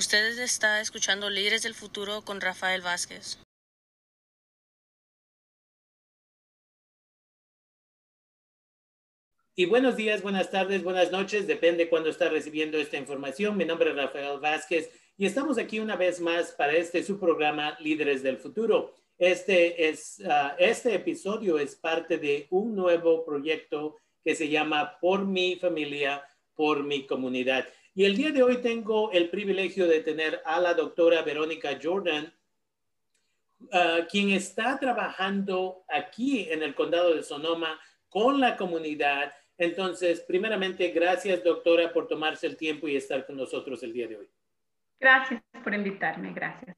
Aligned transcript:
Ustedes 0.00 0.38
está 0.38 0.80
escuchando 0.80 1.28
Líderes 1.28 1.62
del 1.62 1.74
Futuro 1.74 2.22
con 2.22 2.40
Rafael 2.40 2.80
Vázquez. 2.80 3.38
Y 9.54 9.66
buenos 9.66 9.96
días, 9.96 10.22
buenas 10.22 10.50
tardes, 10.50 10.82
buenas 10.82 11.12
noches, 11.12 11.46
depende 11.46 11.90
cuándo 11.90 12.08
está 12.08 12.30
recibiendo 12.30 12.78
esta 12.78 12.96
información. 12.96 13.58
Mi 13.58 13.66
nombre 13.66 13.90
es 13.90 13.96
Rafael 13.96 14.40
Vázquez 14.40 14.90
y 15.18 15.26
estamos 15.26 15.58
aquí 15.58 15.80
una 15.80 15.96
vez 15.96 16.18
más 16.18 16.52
para 16.52 16.72
este 16.72 17.02
su 17.02 17.20
programa 17.20 17.76
Líderes 17.78 18.22
del 18.22 18.38
Futuro. 18.38 18.94
Este, 19.18 19.90
es, 19.90 20.18
uh, 20.20 20.54
este 20.58 20.94
episodio 20.94 21.58
es 21.58 21.76
parte 21.76 22.16
de 22.16 22.46
un 22.48 22.74
nuevo 22.74 23.22
proyecto 23.22 23.98
que 24.24 24.34
se 24.34 24.48
llama 24.48 24.98
Por 24.98 25.26
mi 25.26 25.56
familia, 25.56 26.26
por 26.54 26.84
mi 26.84 27.06
comunidad. 27.06 27.68
Y 27.94 28.04
el 28.04 28.16
día 28.16 28.30
de 28.30 28.42
hoy 28.42 28.58
tengo 28.58 29.10
el 29.10 29.30
privilegio 29.30 29.88
de 29.88 30.00
tener 30.00 30.40
a 30.44 30.60
la 30.60 30.74
doctora 30.74 31.22
Verónica 31.22 31.76
Jordan, 31.82 32.32
uh, 33.60 34.06
quien 34.08 34.30
está 34.30 34.78
trabajando 34.78 35.84
aquí 35.88 36.46
en 36.50 36.62
el 36.62 36.74
condado 36.74 37.14
de 37.14 37.22
Sonoma 37.24 37.80
con 38.08 38.38
la 38.38 38.56
comunidad. 38.56 39.32
Entonces, 39.58 40.20
primeramente, 40.20 40.88
gracias 40.90 41.42
doctora 41.42 41.92
por 41.92 42.06
tomarse 42.06 42.46
el 42.46 42.56
tiempo 42.56 42.86
y 42.86 42.96
estar 42.96 43.26
con 43.26 43.36
nosotros 43.36 43.82
el 43.82 43.92
día 43.92 44.06
de 44.06 44.18
hoy. 44.18 44.28
Gracias 45.00 45.42
por 45.64 45.74
invitarme, 45.74 46.32
gracias. 46.32 46.76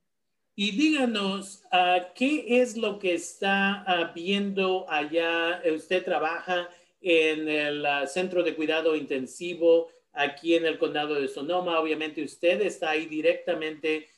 Y 0.55 0.71
díganos, 0.71 1.63
uh, 1.73 2.05
¿qué 2.15 2.61
es 2.61 2.77
lo 2.77 2.99
que 2.99 3.15
está 3.15 3.85
uh, 3.87 4.15
viendo 4.15 4.87
allá? 4.89 5.63
Usted 5.75 6.05
trabaja 6.05 6.71
en 7.03 7.49
el 7.49 7.85
uh, 7.85 8.07
Centro 8.07 8.43
de 8.43 8.55
Cuidado 8.55 8.97
Intensivo 8.97 9.91
aquí 10.13 10.55
en 10.55 10.67
el 10.67 10.79
Condado 10.79 11.15
de 11.15 11.29
Sonoma. 11.29 11.81
Obviamente 11.81 12.23
usted 12.23 12.61
está 12.61 12.91
ahí 12.91 13.07
directamente 13.07 14.09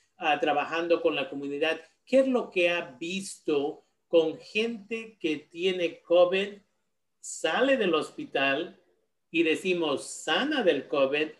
trabajando 0.40 1.02
con 1.02 1.14
la 1.14 1.28
comunidad. 1.28 1.80
¿Qué 2.06 2.20
es 2.20 2.28
lo 2.28 2.50
que 2.50 2.70
ha 2.70 2.96
visto 2.98 3.84
con 4.14 4.38
gente 4.38 5.16
que 5.18 5.38
tiene 5.38 6.00
COVID, 6.02 6.58
sale 7.18 7.76
del 7.76 7.94
hospital 7.94 8.78
y 9.30 9.42
decimos 9.42 10.06
sana 10.06 10.62
del 10.62 10.86
COVID, 10.86 11.30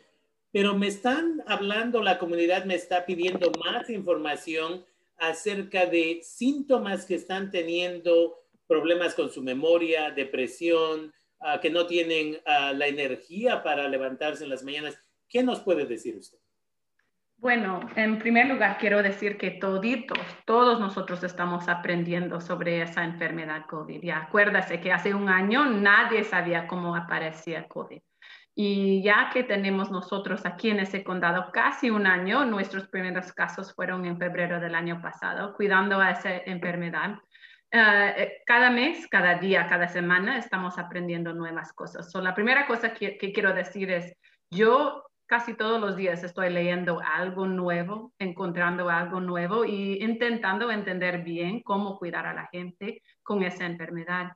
pero 0.51 0.75
me 0.75 0.89
están 0.89 1.41
hablando, 1.47 2.03
la 2.03 2.19
comunidad 2.19 2.65
me 2.65 2.75
está 2.75 3.07
pidiendo 3.07 3.53
más 3.65 3.91
información 3.91 4.85
acerca 5.19 5.87
de 5.87 6.21
síntomas 6.25 7.07
que 7.07 7.15
están 7.15 7.53
teniendo, 7.53 8.43
problemas 8.67 9.15
con 9.15 9.31
su 9.31 9.41
memoria, 9.41 10.11
depresión, 10.11 11.13
uh, 11.45 11.61
que 11.61 11.71
no 11.71 11.87
tienen 11.87 12.35
uh, 12.35 12.75
la 12.75 12.87
energía 12.89 13.63
para 13.63 13.87
levantarse 13.89 14.43
en 14.43 14.51
las 14.51 14.65
mañanas. 14.65 14.99
¿Qué 15.29 15.43
nos 15.43 15.61
puede 15.61 15.87
decir 15.87 16.17
usted? 16.17 16.39
Bueno, 17.37 17.81
en 17.97 18.19
primer 18.19 18.47
lugar 18.47 18.79
quiero 18.79 19.03
decir 19.03 19.37
que 19.37 19.51
toditos, 19.51 20.19
todos 20.47 20.81
nosotros 20.81 21.23
estamos 21.25 21.69
aprendiendo 21.69 22.41
sobre 22.41 22.81
esa 22.81 23.05
enfermedad 23.05 23.67
COVID. 23.67 24.03
Y 24.03 24.11
acuérdase 24.11 24.81
que 24.81 24.93
hace 24.93 25.13
un 25.13 25.29
año 25.29 25.67
nadie 25.67 26.25
sabía 26.25 26.67
cómo 26.67 26.97
aparecía 26.97 27.69
COVID. 27.69 28.01
Y 28.55 29.03
ya 29.03 29.31
que 29.33 29.43
tenemos 29.43 29.91
nosotros 29.91 30.47
aquí 30.47 30.71
en 30.71 30.79
ese 30.79 31.03
condado 31.03 31.51
casi 31.53 31.91
un 31.91 32.07
año, 32.07 32.45
nuestros 32.45 32.89
primeros 32.89 33.33
casos 33.33 33.75
fueron 33.75 34.07
en 34.07 34.17
febrero 34.17 34.61
del 34.61 34.77
año 34.77 35.03
pasado, 35.03 35.55
cuidando 35.55 35.99
a 36.01 36.13
esa 36.13 36.37
enfermedad. 36.47 37.19
Uh, 37.75 38.31
cada 38.47 38.71
mes, 38.71 39.09
cada 39.09 39.35
día, 39.35 39.67
cada 39.69 39.89
semana 39.89 40.39
estamos 40.39 40.79
aprendiendo 40.79 41.35
nuevas 41.35 41.73
cosas. 41.73 42.09
So, 42.09 42.21
la 42.21 42.33
primera 42.33 42.69
cosa 42.69 42.95
que, 42.95 43.19
quiero 43.19 43.53
decir 43.53 43.91
es, 43.91 44.17
yo 44.49 45.03
casi 45.27 45.55
todos 45.55 45.81
los 45.81 45.97
días 45.97 46.23
estoy 46.23 46.51
leyendo 46.51 47.01
algo 47.01 47.49
nuevo, 47.49 48.13
encontrando 48.21 48.89
algo 48.89 49.21
nuevo 49.21 49.65
y 49.65 50.01
intentando 50.05 50.71
entender 50.71 51.25
bien 51.25 51.63
cómo 51.63 51.99
cuidar 51.99 52.27
a 52.27 52.35
la 52.35 52.47
gente 52.53 53.03
con 53.25 53.43
esa 53.43 53.67
enfermedad 53.67 54.35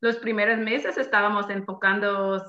los 0.00 0.16
primeros 0.16 0.58
meses 0.58 0.96
estábamos 0.96 1.46
enfocándonos 1.50 2.42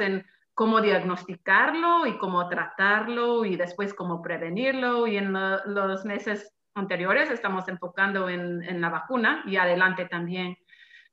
en 0.00 0.26
cómo 0.54 0.80
diagnosticarlo 0.80 2.06
y 2.06 2.18
cómo 2.18 2.48
tratarlo 2.48 3.44
y 3.46 3.56
después 3.56 3.94
cómo 3.94 4.20
prevenirlo. 4.20 5.06
Y 5.06 5.16
en 5.16 5.32
los 5.32 6.04
meses 6.04 6.52
anteriores 6.74 7.30
estamos 7.30 7.68
enfocando 7.68 8.28
en, 8.28 8.62
en, 8.62 8.80
la 8.80 8.90
vacuna 8.90 9.42
y 9.46 9.56
adelante 9.56 10.06
también. 10.06 10.56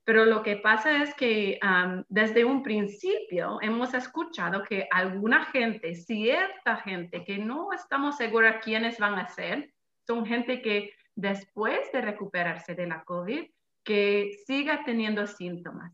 Pero 0.04 0.24
lo 0.24 0.42
que 0.42 0.56
pasa 0.56 1.02
es 1.02 1.14
que 1.14 1.60
desde 2.08 2.44
un 2.44 2.62
principio 2.62 3.58
hemos 3.60 3.94
escuchado 3.94 4.64
que 4.64 4.88
alguna 4.90 5.44
gente, 5.44 5.94
cierta 5.94 6.76
gente 6.76 7.24
que 7.24 7.38
no 7.38 7.72
estamos 7.72 8.16
seguros 8.16 8.56
quiénes 8.62 8.98
van 8.98 9.14
a 9.18 9.28
ser, 9.28 9.72
son 10.06 10.26
gente 10.26 10.62
que 10.62 10.92
después 11.14 11.92
de 11.92 12.00
recuperarse 12.00 12.74
de 12.74 12.86
la 12.86 13.04
COVID, 13.04 13.44
que 13.84 14.32
siga 14.46 14.82
teniendo 14.84 15.26
síntomas. 15.26 15.92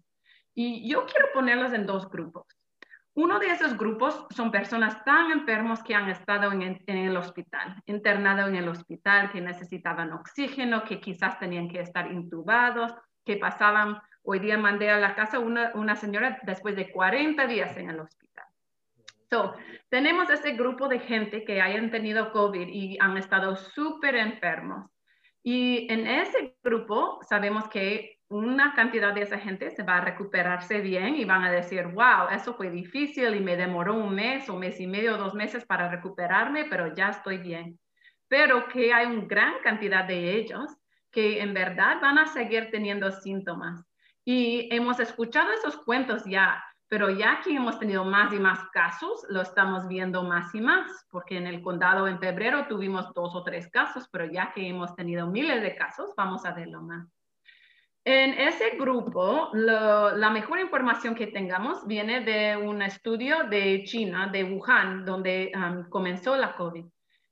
Y 0.55 0.89
yo 0.89 1.05
quiero 1.05 1.29
ponerlos 1.35 1.73
en 1.73 1.85
dos 1.85 2.09
grupos. 2.09 2.47
Uno 3.17 3.39
de 3.39 3.47
esos 3.47 3.79
grupos 3.79 4.27
son 4.29 4.51
personas 4.51 5.03
tan 5.03 5.31
enfermos 5.31 5.83
que 5.83 5.95
han 5.95 6.11
estado 6.11 6.53
en, 6.53 6.83
el 6.87 7.17
hospital, 7.17 7.83
internado 7.87 8.47
en 8.47 8.57
el 8.57 8.69
hospital, 8.69 9.33
que 9.33 9.41
necesitaban 9.41 10.13
oxígeno, 10.13 10.85
que 10.85 11.01
quizás 11.01 11.39
tenían 11.39 11.67
que 11.71 11.81
estar 11.81 12.13
intubados, 12.13 12.95
que 13.25 13.39
pasaban, 13.39 13.99
hoy 14.23 14.39
día 14.39 14.59
mandé 14.59 14.91
a 14.91 14.99
la 14.99 15.15
casa 15.15 15.39
una, 15.39 15.73
una 15.75 15.97
señora 15.97 16.39
después 16.43 16.77
de 16.77 16.93
40 16.93 17.47
días 17.47 17.75
en 17.79 17.89
el 17.89 18.01
hospital. 18.01 18.45
So, 19.31 19.55
tenemos 19.89 20.29
ese 20.29 20.53
grupo 20.53 20.87
de 20.87 20.99
gente 20.99 21.43
que 21.43 21.63
hayan 21.63 21.91
tenido 21.91 22.31
COVID 22.33 22.69
y 22.69 22.99
han 23.01 23.17
estado 23.17 23.57
súper 23.57 24.17
enfermos. 24.17 24.91
Y 25.43 25.91
en 25.91 26.07
ese 26.07 26.55
grupo 26.63 27.21
sabemos 27.23 27.67
que 27.69 28.16
una 28.29 28.75
cantidad 28.75 29.15
de 29.15 29.23
esa 29.23 29.39
gente 29.39 29.71
se 29.71 29.83
va 29.83 29.99
a 29.99 30.01
recuperarse 30.01 30.81
bien 30.81 31.15
y 31.17 31.25
van 31.25 31.45
a 31.45 31.53
decir, 31.53 31.87
wow, 31.87 32.29
eso 32.33 32.55
fue 32.55 32.71
difícil 32.71 33.35
y 33.35 33.41
me 33.41 33.57
demoró 33.57 33.95
un 33.95 34.15
mes 34.15 34.49
o 34.49 34.57
mes 34.57 34.81
y 34.81 34.87
medio, 34.87 35.17
dos 35.17 35.35
meses 35.35 35.65
para 35.65 35.89
recuperarme, 35.89 36.65
pero 36.65 36.95
ya 36.95 37.11
estoy 37.11 37.39
bien. 37.39 37.79
Pero 38.29 38.67
que 38.69 38.93
hay 38.93 39.07
una 39.07 39.27
gran 39.27 39.55
cantidad 39.63 40.05
de 40.05 40.37
ellos 40.37 40.77
que 41.13 41.41
en 41.41 41.55
verdad 41.55 42.01
van 42.01 42.19
a 42.19 42.27
seguir 42.27 42.71
teniendo 42.71 43.11
síntomas. 43.11 43.85
Y 44.25 44.69
hemos 44.75 44.99
escuchado 44.99 45.53
esos 45.53 45.77
cuentos 45.77 46.25
ya 46.25 46.63
pero 46.89 47.11
ya 47.11 47.41
que 47.43 47.55
hemos 47.55 47.79
tenido 47.79 48.05
más 48.05 48.33
y 48.33 48.39
más 48.39 48.61
casos, 48.73 49.27
lo 49.29 49.41
estamos 49.41 49.89
viendo 49.89 50.23
más 50.23 50.55
y 50.55 50.61
más, 50.61 51.07
porque 51.11 51.37
en 51.37 51.47
el 51.47 51.61
condado 51.61 52.07
en 52.07 52.21
febrero 52.21 52.67
tuvimos 52.69 53.13
dos 53.13 53.35
o 53.35 53.43
tres 53.43 53.69
casos, 53.69 54.09
pero 54.09 54.27
ya 54.27 54.53
que 54.53 54.69
hemos 54.69 54.95
tenido 54.95 55.27
miles 55.27 55.63
de 55.63 55.75
casos, 55.75 56.13
vamos 56.17 56.45
a 56.45 56.53
verlo 56.53 56.83
más. 56.83 57.16
En 58.09 58.35
ese 58.35 58.77
grupo, 58.77 59.51
la 59.53 60.31
mejor 60.31 60.61
información 60.61 61.17
que 61.17 61.27
tengamos 61.27 61.85
viene 61.89 62.21
de 62.21 62.57
un 62.57 62.81
estudio 62.81 63.49
de 63.51 63.83
China, 63.83 64.29
de 64.29 64.45
Wuhan, 64.45 65.05
donde 65.05 65.51
um, 65.57 65.89
comenzó 65.91 66.37
la 66.37 66.55
COVID. 66.55 66.85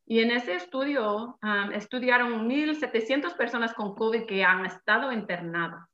Y 0.05 0.19
en 0.19 0.33
ese 0.33 0.57
estudio 0.57 1.39
um, 1.41 1.71
estudiaron 1.73 2.49
1.700 2.49 3.37
personas 3.37 3.73
con 3.73 3.95
COVID 3.95 4.27
que 4.27 4.43
han 4.43 4.67
estado 4.67 5.13
internadas. 5.13 5.89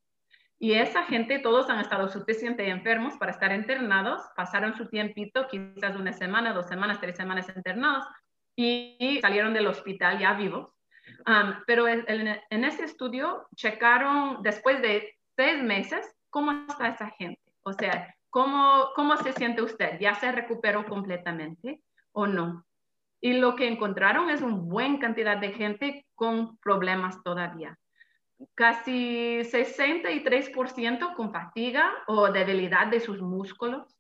Y 0.59 0.73
esa 0.73 1.03
gente, 1.03 1.41
todos 1.41 1.69
han 1.69 1.81
estado 1.81 2.09
suficientemente 2.09 2.71
enfermos 2.71 3.19
para 3.19 3.33
estar 3.33 3.55
internados, 3.55 4.23
pasaron 4.35 4.75
su 4.79 4.89
tiempito, 4.89 5.47
quizás 5.47 5.95
una 5.95 6.15
semana, 6.15 6.55
dos 6.55 6.69
semanas, 6.69 7.03
tres 7.03 7.19
semanas 7.19 7.53
internados, 7.55 8.07
y 8.57 9.19
salieron 9.21 9.53
del 9.53 9.67
hospital 9.67 10.19
ya 10.19 10.33
vivos. 10.33 10.80
Pero 11.67 11.89
en, 11.89 12.05
en, 12.09 12.65
ese 12.65 12.85
estudio 12.85 13.47
checaron 13.55 14.43
después 14.43 14.81
de 14.83 15.17
seis 15.37 15.63
meses 15.63 16.07
cómo 16.31 16.53
está 16.53 16.89
esa 16.89 17.11
gente. 17.11 17.41
O 17.63 17.73
sea, 17.73 18.15
¿cómo, 18.31 18.91
cómo 18.95 19.17
se 19.17 19.33
siente 19.33 19.63
usted? 19.63 19.99
¿Ya 20.01 20.15
se 20.15 20.33
recuperó 20.33 20.87
completamente 20.87 21.81
o 22.13 22.27
no? 22.27 22.65
Y 23.21 23.35
lo 23.35 23.55
que 23.55 23.69
encontraron 23.69 24.31
es 24.31 24.41
una 24.41 24.57
buena 24.57 24.99
cantidad 24.99 25.37
de 25.37 25.53
gente 25.53 26.07
con 26.15 26.57
problemas 26.59 27.23
todavía 27.23 27.79
casi 28.55 29.41
63% 29.41 31.15
con 31.15 31.33
fatiga 31.33 31.91
o 32.07 32.31
debilidad 32.31 32.87
de 32.87 33.01
sus 33.01 33.21
músculos, 33.21 33.97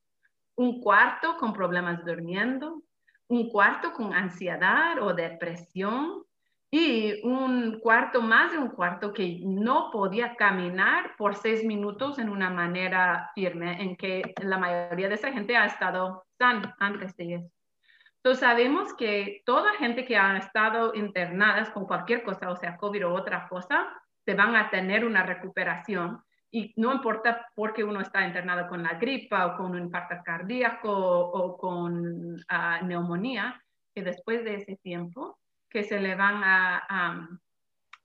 un 0.57 0.81
cuarto 0.81 1.37
con 1.37 1.53
problemas 1.53 2.05
durmiendo, 2.05 2.83
un 3.29 3.51
cuarto 3.51 3.93
con 3.93 4.13
ansiedad 4.13 5.01
o 5.03 5.15
depresión 5.15 6.25
y 6.71 7.21
un 7.27 7.81
cuarto 7.81 8.23
más 8.23 8.53
de 8.53 8.59
un 8.59 8.69
cuarto 8.69 9.13
que 9.13 9.41
no 9.43 9.91
podía 9.91 10.37
caminar 10.37 11.17
por 11.17 11.35
seis 11.35 11.65
minutos 11.65 12.19
en 12.19 12.29
una 12.29 12.49
manera 12.49 13.31
firme, 13.35 13.83
en 13.83 13.97
que 13.97 14.35
la 14.41 14.57
mayoría 14.57 15.09
de 15.09 15.17
esa 15.17 15.33
gente 15.33 15.57
ha 15.57 15.67
estado 15.67 16.25
sana 16.39 16.77
antes 16.79 17.17
de 17.17 17.35
eso. 17.35 17.51
Entonces 18.23 18.41
sabemos 18.41 18.95
que 18.95 19.43
toda 19.47 19.73
gente 19.75 20.05
que 20.05 20.17
ha 20.17 20.37
estado 20.37 20.95
internadas 20.95 21.71
con 21.71 21.87
cualquier 21.87 22.23
cosa, 22.23 22.51
o 22.51 22.57
sea, 22.57 22.77
COVID 22.77 23.07
o 23.07 23.15
otra 23.15 23.49
cosa, 23.49 23.89
se 24.25 24.35
van 24.35 24.55
a 24.55 24.71
tener 24.71 25.05
una 25.05 25.25
recuperación 25.25 26.23
y 26.53 26.73
no 26.77 26.93
importa 26.93 27.49
por 27.55 27.73
qué 27.73 27.83
uno 27.83 28.01
está 28.01 28.27
internado 28.27 28.69
con 28.69 28.83
la 28.83 28.95
gripa 28.95 29.47
o 29.47 29.57
con 29.57 29.73
un 29.73 29.79
infarto 29.79 30.17
cardíaco 30.25 30.91
o, 30.93 31.57
con 31.57 32.35
uh, 32.35 32.85
neumonía, 32.85 33.61
que 33.95 34.03
después 34.03 34.45
de 34.45 34.57
ese 34.57 34.77
tiempo, 34.77 35.40
que 35.71 35.85
se 35.85 36.01
le 36.01 36.15
van 36.15 36.43
a, 36.45 37.29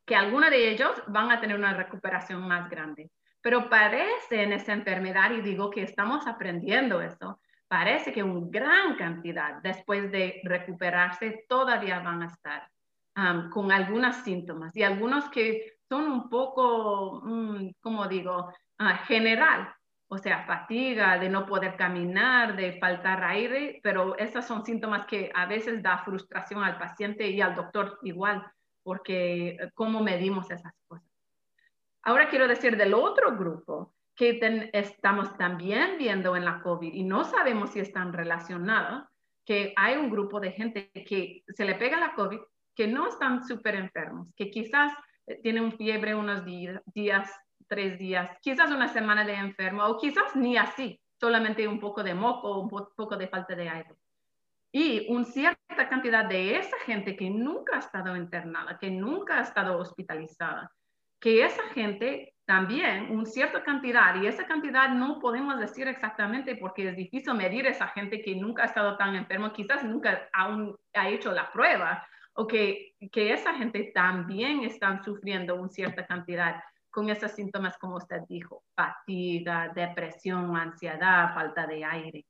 que 0.06 0.16
algunos 0.16 0.50
de 0.52 0.70
ellos 0.70 0.92
van 1.08 1.32
a 1.32 1.42
tener 1.42 1.58
una 1.58 1.74
recuperación 1.74 2.48
más 2.48 2.70
grande. 2.70 3.10
Pero 3.42 3.70
parece 3.70 4.44
en 4.44 4.54
esa 4.54 4.74
enfermedad, 4.74 5.32
y 5.32 5.42
digo 5.42 5.70
que 5.70 5.84
estamos 5.84 6.28
aprendiendo 6.28 7.02
eso, 7.02 7.40
parece 7.68 8.14
que 8.14 8.24
una 8.24 8.48
gran 8.50 8.96
cantidad 8.96 9.62
después 9.62 10.12
de 10.12 10.42
recuperarse 10.44 11.46
todavía 11.50 12.00
van 12.00 12.24
a 12.24 12.28
estar 12.28 12.70
con 13.52 13.72
algunos 13.72 14.18
síntomas 14.18 14.76
y 14.76 14.84
algunos 14.84 15.30
que 15.30 15.78
son 15.88 16.12
un 16.12 16.30
poco, 16.30 17.22
mm, 17.24 17.70
como 17.80 18.08
digo, 18.08 18.52
uh, 18.80 19.06
general, 19.08 19.74
o 20.08 20.18
sea, 20.18 20.46
fatiga, 20.46 21.18
de 21.18 21.30
no 21.30 21.46
poder 21.46 21.76
caminar, 21.76 22.56
de 22.56 22.80
faltar 22.80 23.24
aire, 23.24 23.80
pero 23.82 24.18
esos 24.18 24.46
son 24.46 24.64
síntomas 24.64 25.06
que 25.08 25.32
a 25.34 25.46
veces 25.46 25.82
da 25.82 26.00
frustración 26.00 26.64
al 26.64 26.78
paciente 26.78 27.28
y 27.28 27.42
al 27.42 27.56
doctor 27.56 28.00
igual, 28.04 28.46
porque 28.84 29.50
eh, 29.50 29.72
cómo 29.74 30.02
medimos 30.02 30.52
esas 30.52 30.74
cosas. 30.88 31.10
Ahora 32.04 32.30
quiero 32.30 32.48
decir 32.48 32.78
del 32.78 32.94
otro 32.94 33.36
grupo 33.36 33.94
que 34.16 34.40
estamos 34.74 35.36
también 35.38 35.98
viendo 35.98 36.36
en 36.36 36.46
la 36.46 36.62
COVID 36.62 36.94
y 36.94 37.04
no 37.04 37.26
sabemos 37.26 37.72
si 37.72 37.80
están 37.80 38.14
relacionados, 38.14 39.04
que 39.44 39.74
hay 39.76 39.98
un 39.98 40.10
grupo 40.10 40.40
de 40.40 40.52
gente 40.52 40.92
que 40.92 41.44
se 41.48 41.66
le 41.66 41.76
pega 41.76 42.00
la 42.00 42.14
COVID, 42.14 42.40
que 42.76 42.88
no 42.88 43.08
están 43.08 43.46
súper 43.46 43.76
enfermos, 43.76 44.32
que 44.36 44.50
quizás 44.52 44.94
eh, 45.28 45.40
tienen 45.42 45.76
fiebre 45.78 46.14
unos 46.16 46.46
días, 46.46 46.82
días 46.94 47.30
tres 47.68 47.98
días, 47.98 48.30
quizás 48.42 48.72
una 48.72 48.88
semana 48.88 49.24
de 49.24 49.34
enfermo 49.34 49.86
o 49.86 49.98
quizás 49.98 50.36
ni 50.36 50.58
así, 50.58 51.00
solamente 51.20 51.68
un 51.68 51.80
poco 51.80 52.04
de 52.04 52.14
moco, 52.14 52.60
un 52.62 52.70
poco 52.70 53.18
de 53.18 53.28
falta 53.28 53.56
de 53.56 53.70
aire. 53.70 53.96
Y 54.72 55.08
una 55.10 55.24
cierta 55.24 55.88
cantidad 55.90 56.26
de 56.26 56.58
esa 56.58 56.78
gente 56.86 57.16
que 57.16 57.30
nunca 57.30 57.78
ha 57.78 57.80
estado 57.80 58.16
internada, 58.16 58.78
que 58.78 58.92
nunca 58.92 59.40
ha 59.40 59.42
estado 59.42 59.78
hospitalizada, 59.78 60.70
que 61.20 61.46
esa 61.46 61.64
gente 61.70 62.36
también, 62.46 63.10
una 63.10 63.26
cierta 63.26 63.64
cantidad, 63.64 64.22
y 64.22 64.28
esa 64.28 64.46
cantidad 64.46 64.90
no 64.90 65.20
podemos 65.20 65.60
decir 65.60 65.88
exactamente 65.88 66.56
porque 66.58 66.90
es 66.90 66.96
difícil 66.96 67.34
medir 67.34 67.66
esa 67.66 67.88
gente 67.88 68.22
que 68.22 68.36
nunca 68.36 68.64
ha 68.64 68.66
estado 68.68 68.98
tan 68.98 69.16
enfermo, 69.16 69.52
quizás 69.52 69.84
nunca 69.84 70.30
aún 70.34 70.76
ha 70.94 71.10
hecho 71.10 71.32
la 71.32 71.52
prueba, 71.52 72.06
o 72.34 72.46
que, 72.46 72.94
que 73.12 73.34
esa 73.34 73.54
gente 73.54 73.92
también 73.96 74.64
están 74.64 75.04
sufriendo 75.04 75.56
una 75.56 75.70
cierta 75.70 76.06
cantidad 76.06 76.62
con 76.96 77.10
esos 77.10 77.34
síntomas, 77.34 77.78
como 77.78 77.98
usted 77.98 78.22
dijo, 78.30 78.64
fatiga, 78.74 79.70
depresión, 79.76 80.56
ansiedad, 80.56 81.34
falta 81.34 81.68
de 81.68 81.84
aire. 81.84 82.26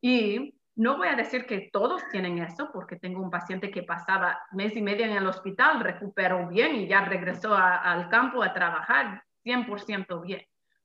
Y 0.00 0.58
no 0.76 0.96
voy 0.96 1.08
a 1.08 1.14
decir 1.14 1.44
que 1.44 1.68
todos 1.70 2.08
tienen 2.10 2.38
eso, 2.38 2.70
porque 2.72 2.96
tengo 2.96 3.20
un 3.20 3.30
paciente 3.30 3.70
que 3.70 3.82
pasaba 3.82 4.40
mes 4.52 4.74
y 4.74 4.80
medio 4.80 5.04
en 5.04 5.12
el 5.12 5.26
hospital, 5.26 5.80
recuperó 5.80 6.48
bien 6.48 6.74
y 6.76 6.88
ya 6.88 7.02
regresó 7.02 7.54
al 7.54 8.08
campo 8.08 8.42
a 8.42 8.54
trabajar 8.54 9.22
100% 9.44 10.22
bien. 10.22 10.40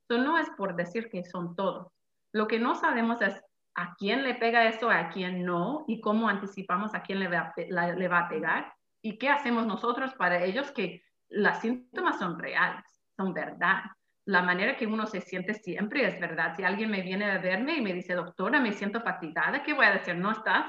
Eso 0.06 0.20
no 0.20 0.36
es 0.36 0.50
por 0.50 0.76
decir 0.76 1.08
que 1.08 1.24
son 1.24 1.56
todos. 1.56 1.88
Lo 2.30 2.46
que 2.46 2.58
no 2.58 2.74
sabemos 2.74 3.22
es 3.22 3.42
a 3.74 3.94
quién 3.94 4.22
le 4.22 4.34
pega 4.34 4.68
eso, 4.68 4.90
a 4.90 5.08
quién 5.08 5.46
no, 5.46 5.86
y 5.88 6.02
cómo 6.02 6.28
anticipamos 6.28 6.94
a 6.94 7.00
quién 7.00 7.20
le 7.20 7.28
va, 7.28 7.54
le 7.56 8.08
va 8.08 8.18
a 8.18 8.28
pegar, 8.28 8.74
y 9.00 9.16
qué 9.16 9.30
hacemos 9.30 9.66
nosotros 9.66 10.12
para 10.12 10.44
ellos 10.44 10.70
que 10.72 11.02
los 11.30 11.56
síntomas 11.56 12.18
son 12.18 12.38
reales 12.38 12.93
son 13.16 13.32
verdad. 13.34 13.82
La 14.26 14.42
manera 14.42 14.76
que 14.76 14.86
uno 14.86 15.06
se 15.06 15.20
siente 15.20 15.54
siempre 15.54 16.06
es 16.06 16.18
verdad. 16.18 16.54
Si 16.56 16.64
alguien 16.64 16.90
me 16.90 17.02
viene 17.02 17.30
a 17.30 17.38
verme 17.38 17.76
y 17.76 17.82
me 17.82 17.92
dice, 17.92 18.14
doctora, 18.14 18.60
me 18.60 18.72
siento 18.72 19.00
fatigada, 19.00 19.62
¿qué 19.62 19.74
voy 19.74 19.86
a 19.86 19.92
decir? 19.92 20.16
¿No 20.16 20.30
estás? 20.30 20.66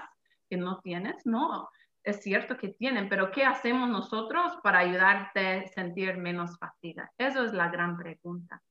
¿Que 0.50 0.58
no 0.58 0.80
tienes? 0.82 1.26
No, 1.26 1.70
es 2.06 2.22
cierto 2.22 2.56
que 2.56 2.70
tienen, 2.70 3.10
pero 3.10 3.32
¿qué 3.32 3.44
hacemos 3.44 3.90
nosotros 3.90 4.58
para 4.62 4.80
ayudarte 4.80 5.48
a 5.48 5.68
sentir 5.68 6.18
menos 6.18 6.58
fatiga? 6.60 7.12
Eso 7.18 7.44
es 7.44 7.54
la 7.54 7.70
gran 7.70 7.98
pregunta. 7.98 8.62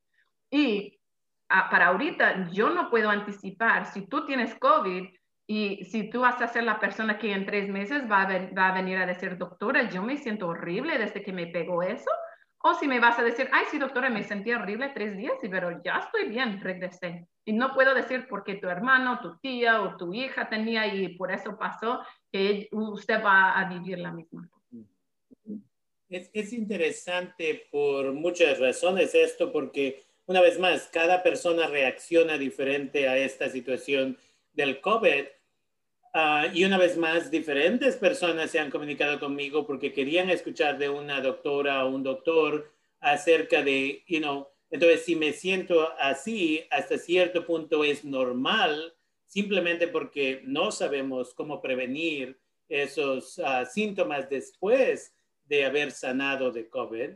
Y 0.50 1.00
ah, 1.48 1.68
para 1.68 1.88
ahorita, 1.88 2.50
yo 2.52 2.70
no 2.70 2.90
puedo 2.90 3.10
anticipar 3.10 3.86
si 3.86 4.06
tú 4.06 4.24
tienes 4.24 4.54
COVID 4.54 5.08
y 5.46 5.84
si 5.84 6.08
tú 6.10 6.20
vas 6.20 6.40
a 6.40 6.46
ser 6.46 6.62
la 6.62 6.78
persona 6.78 7.18
que 7.18 7.32
en 7.32 7.44
tres 7.44 7.68
meses 7.68 8.08
va 8.10 8.22
a, 8.22 8.50
va 8.54 8.68
a 8.68 8.74
venir 8.74 8.98
a 8.98 9.06
decir, 9.06 9.36
doctora, 9.36 9.90
yo 9.90 10.02
me 10.02 10.16
siento 10.16 10.48
horrible 10.48 10.96
desde 10.96 11.22
que 11.22 11.32
me 11.32 11.48
pegó 11.48 11.82
eso, 11.82 12.10
o 12.66 12.72
si 12.72 12.88
me 12.88 12.98
vas 12.98 13.18
a 13.18 13.22
decir, 13.22 13.46
ay, 13.52 13.66
sí, 13.70 13.78
doctora, 13.78 14.08
me 14.08 14.24
sentí 14.24 14.50
horrible 14.50 14.90
tres 14.94 15.18
días, 15.18 15.34
pero 15.50 15.82
ya 15.84 15.98
estoy 15.98 16.30
bien, 16.30 16.62
regresé. 16.62 17.28
Y 17.44 17.52
no 17.52 17.74
puedo 17.74 17.94
decir 17.94 18.26
porque 18.26 18.54
tu 18.54 18.68
hermano, 18.68 19.20
tu 19.20 19.36
tía 19.36 19.82
o 19.82 19.98
tu 19.98 20.14
hija 20.14 20.48
tenía 20.48 20.86
y 20.86 21.08
por 21.10 21.30
eso 21.30 21.58
pasó 21.58 22.00
que 22.32 22.70
usted 22.72 23.22
va 23.22 23.58
a 23.60 23.68
vivir 23.68 23.98
la 23.98 24.12
misma. 24.12 24.48
Es, 26.08 26.30
es 26.32 26.54
interesante 26.54 27.68
por 27.70 28.14
muchas 28.14 28.58
razones 28.58 29.14
esto, 29.14 29.52
porque 29.52 30.02
una 30.24 30.40
vez 30.40 30.58
más, 30.58 30.88
cada 30.90 31.22
persona 31.22 31.66
reacciona 31.66 32.38
diferente 32.38 33.06
a 33.10 33.18
esta 33.18 33.50
situación 33.50 34.16
del 34.54 34.80
COVID 34.80 35.24
Ah, 36.16 36.46
y 36.54 36.64
una 36.64 36.78
vez 36.78 36.96
más, 36.96 37.28
diferentes 37.28 37.96
personas 37.96 38.48
se 38.48 38.60
han 38.60 38.70
comunicado 38.70 39.18
conmigo 39.18 39.66
porque 39.66 39.92
querían 39.92 40.30
escuchar 40.30 40.78
de 40.78 40.88
una 40.88 41.20
doctora 41.20 41.84
o 41.84 41.88
un 41.88 42.04
doctor 42.04 42.72
acerca 43.00 43.64
de, 43.64 44.04
you 44.06 44.20
know, 44.20 44.46
entonces 44.70 45.04
si 45.04 45.16
me 45.16 45.32
siento 45.32 45.92
así, 45.98 46.64
hasta 46.70 46.98
cierto 46.98 47.44
punto 47.44 47.82
es 47.82 48.04
normal, 48.04 48.94
simplemente 49.26 49.88
porque 49.88 50.40
no 50.44 50.70
sabemos 50.70 51.34
cómo 51.34 51.60
prevenir 51.60 52.38
esos 52.68 53.40
ah, 53.40 53.64
síntomas 53.64 54.30
después 54.30 55.12
de 55.46 55.64
haber 55.64 55.90
sanado 55.90 56.52
de 56.52 56.68
COVID. 56.68 57.10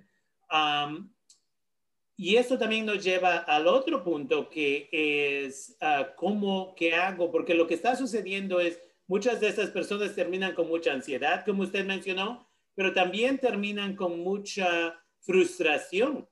y 2.16 2.34
esto 2.34 2.58
también 2.58 2.84
nos 2.84 3.04
lleva 3.04 3.36
al 3.36 3.68
otro 3.68 4.02
punto 4.02 4.50
que 4.50 4.88
es 4.90 5.76
uh, 5.80 6.16
cómo, 6.16 6.74
qué 6.74 6.94
hago, 6.94 7.30
porque 7.30 7.54
lo 7.54 7.68
que 7.68 7.74
está 7.74 7.94
sucediendo 7.94 8.58
es 8.58 8.82
Muchas 9.08 9.40
de 9.40 9.49
estas 9.49 9.70
personas 9.70 10.14
terminan 10.14 10.55
con 10.55 10.69
mucha 10.69 10.93
ansiedad, 10.93 11.43
como 11.44 11.62
usted 11.62 11.84
mencionó, 11.87 12.46
pero 12.75 12.93
también 12.93 13.38
terminan 13.38 13.96
con 13.96 14.20
mucha 14.20 15.02
frustración 15.20 16.28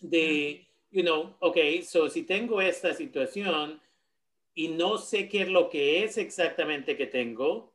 de, 0.00 0.66
you 0.90 1.02
know, 1.02 1.36
ok, 1.38 1.56
so 1.82 2.10
si 2.10 2.24
tengo 2.24 2.60
esta 2.60 2.92
situación 2.92 3.80
y 4.52 4.68
no 4.68 4.98
sé 4.98 5.28
qué 5.28 5.42
es 5.42 5.48
lo 5.48 5.70
que 5.70 6.02
es 6.02 6.18
exactamente 6.18 6.96
que 6.96 7.06
tengo, 7.06 7.72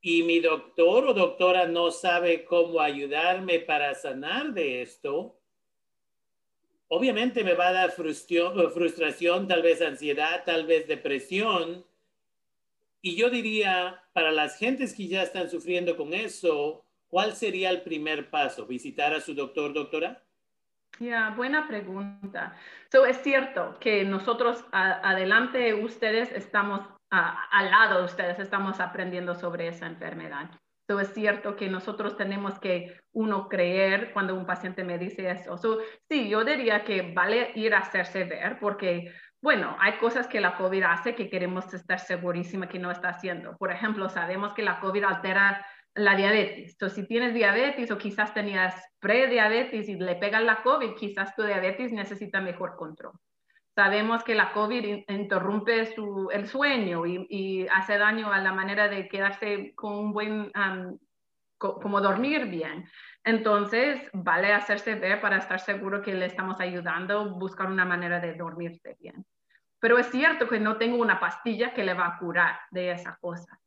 y 0.00 0.22
mi 0.22 0.40
doctor 0.40 1.06
o 1.08 1.14
doctora 1.14 1.66
no 1.66 1.90
sabe 1.90 2.44
cómo 2.44 2.80
ayudarme 2.80 3.58
para 3.58 3.94
sanar 3.94 4.54
de 4.54 4.80
esto, 4.80 5.38
obviamente 6.88 7.44
me 7.44 7.52
va 7.52 7.68
a 7.68 7.72
dar 7.72 7.92
frustración, 7.92 9.48
tal 9.48 9.62
vez 9.62 9.82
ansiedad, 9.82 10.44
tal 10.46 10.66
vez 10.66 10.88
depresión, 10.88 11.84
y 13.04 13.16
yo 13.16 13.28
diría, 13.28 14.02
para 14.14 14.30
las 14.30 14.56
gentes 14.56 14.94
que 14.94 15.08
ya 15.08 15.22
están 15.22 15.50
sufriendo 15.50 15.94
con 15.94 16.14
eso, 16.14 16.86
¿cuál 17.06 17.34
sería 17.34 17.68
el 17.68 17.82
primer 17.82 18.30
paso? 18.30 18.66
¿Visitar 18.66 19.12
a 19.12 19.20
su 19.20 19.34
doctor, 19.34 19.74
doctora? 19.74 20.22
Ya, 20.98 21.34
buena 21.36 21.68
pregunta. 21.68 22.56
So, 22.90 23.04
es 23.04 23.18
cierto 23.18 23.76
que 23.78 24.04
nosotros 24.04 24.64
adelante, 24.72 25.74
ustedes 25.74 26.32
estamos 26.32 26.80
al 27.10 27.70
lado 27.70 27.98
de 27.98 28.04
ustedes, 28.06 28.38
estamos 28.38 28.80
aprendiendo 28.80 29.34
sobre 29.34 29.68
esa 29.68 29.86
enfermedad. 29.86 30.50
So, 30.88 30.98
es 30.98 31.12
cierto 31.12 31.56
que 31.56 31.68
nosotros 31.68 32.16
tenemos 32.16 32.58
que 32.58 32.98
uno 33.12 33.50
creer 33.50 34.14
cuando 34.14 34.34
un 34.34 34.46
paciente 34.46 34.82
me 34.82 34.96
dice 34.96 35.30
eso. 35.30 35.58
So, 35.58 35.78
sí, 36.08 36.30
yo 36.30 36.42
diría 36.42 36.84
que 36.84 37.02
vale 37.02 37.52
ir 37.54 37.74
a 37.74 37.80
hacerse 37.80 38.24
ver 38.24 38.58
porque 38.58 39.12
bueno, 39.44 39.76
hay 39.78 39.98
cosas 39.98 40.26
que 40.26 40.40
la 40.40 40.56
COVID 40.56 40.84
hace 40.84 41.14
que 41.14 41.28
queremos 41.28 41.72
estar 41.74 41.98
segurísima 41.98 42.66
que 42.66 42.78
no 42.78 42.90
está 42.90 43.10
haciendo. 43.10 43.58
Por 43.58 43.70
ejemplo, 43.70 44.08
sabemos 44.08 44.54
que 44.54 44.62
la 44.62 44.80
COVID 44.80 45.04
altera 45.04 45.66
la 45.94 46.16
diabetes. 46.16 46.72
Entonces, 46.72 46.96
si 46.96 47.06
tienes 47.06 47.34
diabetes 47.34 47.90
o 47.90 47.98
quizás 47.98 48.32
tenías 48.32 48.74
prediabetes 49.00 49.86
y 49.90 49.96
le 49.96 50.14
pegas 50.14 50.42
la 50.42 50.62
COVID, 50.62 50.94
quizás 50.94 51.36
tu 51.36 51.42
diabetes 51.42 51.92
necesita 51.92 52.40
mejor 52.40 52.74
control. 52.76 53.12
Sabemos 53.74 54.24
que 54.24 54.34
la 54.34 54.50
COVID 54.54 55.04
interrumpe 55.08 55.92
el 56.32 56.46
sueño 56.46 57.04
y, 57.04 57.66
hace 57.70 57.98
daño 57.98 58.32
a 58.32 58.40
la 58.40 58.52
manera 58.52 58.88
de 58.88 59.08
quedarse 59.08 59.74
con 59.74 59.92
un 59.92 60.12
buen, 60.14 60.52
como 61.58 62.00
dormir 62.00 62.46
bien. 62.46 62.88
Entonces, 63.22 64.00
vale 64.14 64.54
hacerse 64.54 64.94
ver 64.94 65.20
para 65.20 65.36
estar 65.36 65.60
seguro 65.60 66.00
que 66.00 66.14
le 66.14 66.24
estamos 66.24 66.60
ayudando 66.60 67.28
buscar 67.38 67.66
una 67.66 67.84
manera 67.84 68.20
de 68.20 68.32
dormirse 68.32 68.96
bien. 68.98 69.26
Pero 69.84 69.98
es 69.98 70.06
cierto 70.06 70.48
que 70.48 70.58
no 70.58 70.78
tengo 70.78 70.96
una 70.96 71.20
pastilla 71.20 71.74
que 71.74 71.84
le 71.84 71.92
va 71.92 72.06
a 72.06 72.18
curar 72.18 72.58
de 72.70 72.92
esa 72.92 73.18
cosa. 73.20 73.60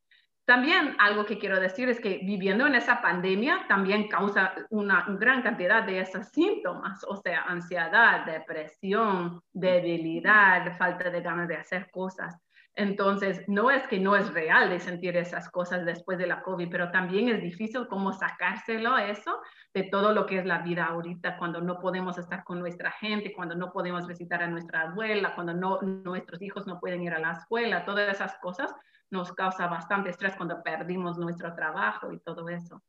También 0.45 0.95
algo 0.97 1.27
que 1.27 1.37
quiero 1.37 1.59
decir 1.59 1.89
es 1.89 1.99
que 1.99 2.21
viviendo 2.23 2.65
en 2.65 2.73
esa 2.73 3.03
pandemia 3.03 3.67
también 3.67 4.07
causa 4.07 4.51
una, 4.71 5.05
gran 5.09 5.43
cantidad 5.43 5.83
de 5.83 5.99
esos 5.99 6.29
síntomas, 6.29 7.03
o 7.03 7.17
sea, 7.17 7.43
ansiedad, 7.43 8.25
depresión, 8.25 9.43
debilidad, 9.53 10.75
falta 10.75 11.11
de 11.11 11.21
ganas 11.21 11.47
de 11.49 11.57
hacer 11.57 11.91
cosas. 11.91 12.35
Entonces, 12.77 13.43
no 13.47 13.71
es 13.71 13.87
que 13.87 13.99
no 13.99 14.15
es 14.15 14.31
real 14.35 14.69
de 14.69 14.79
sentir 14.79 15.17
esas 15.17 15.49
cosas 15.49 15.83
después 15.83 16.19
de 16.19 16.27
la 16.27 16.43
COVID, 16.43 16.69
pero 16.69 16.91
también 16.91 17.27
es 17.27 17.41
difícil 17.41 17.87
cómo 17.87 18.13
sacárselo 18.13 18.99
eso 18.99 19.41
de 19.73 19.83
todo 19.85 20.13
lo 20.13 20.27
que 20.27 20.37
es 20.37 20.45
la 20.45 20.59
vida 20.59 20.85
ahorita, 20.85 21.39
cuando 21.39 21.59
no 21.59 21.79
podemos 21.79 22.19
estar 22.19 22.43
con 22.43 22.59
nuestra 22.59 22.91
gente, 22.91 23.33
cuando 23.33 23.55
no 23.55 23.71
podemos 23.71 24.05
visitar 24.05 24.43
a 24.43 24.47
nuestra 24.47 24.81
abuela, 24.81 25.33
cuando 25.33 25.55
no, 25.55 25.81
nuestros 25.81 26.39
hijos 26.43 26.67
no 26.67 26.79
pueden 26.79 27.01
ir 27.01 27.13
a 27.13 27.19
la 27.19 27.31
escuela, 27.31 27.83
todas 27.83 28.13
esas 28.13 28.37
cosas 28.37 28.71
nos 29.09 29.33
causa 29.33 29.65
bastante 29.65 30.11
estrés 30.11 30.35
cuando 30.35 30.61
perdimos 30.61 31.17
nuestro 31.17 31.55
trabajo 31.55 32.11
y 32.13 32.19
todo 32.19 32.47
eso. 32.47 32.83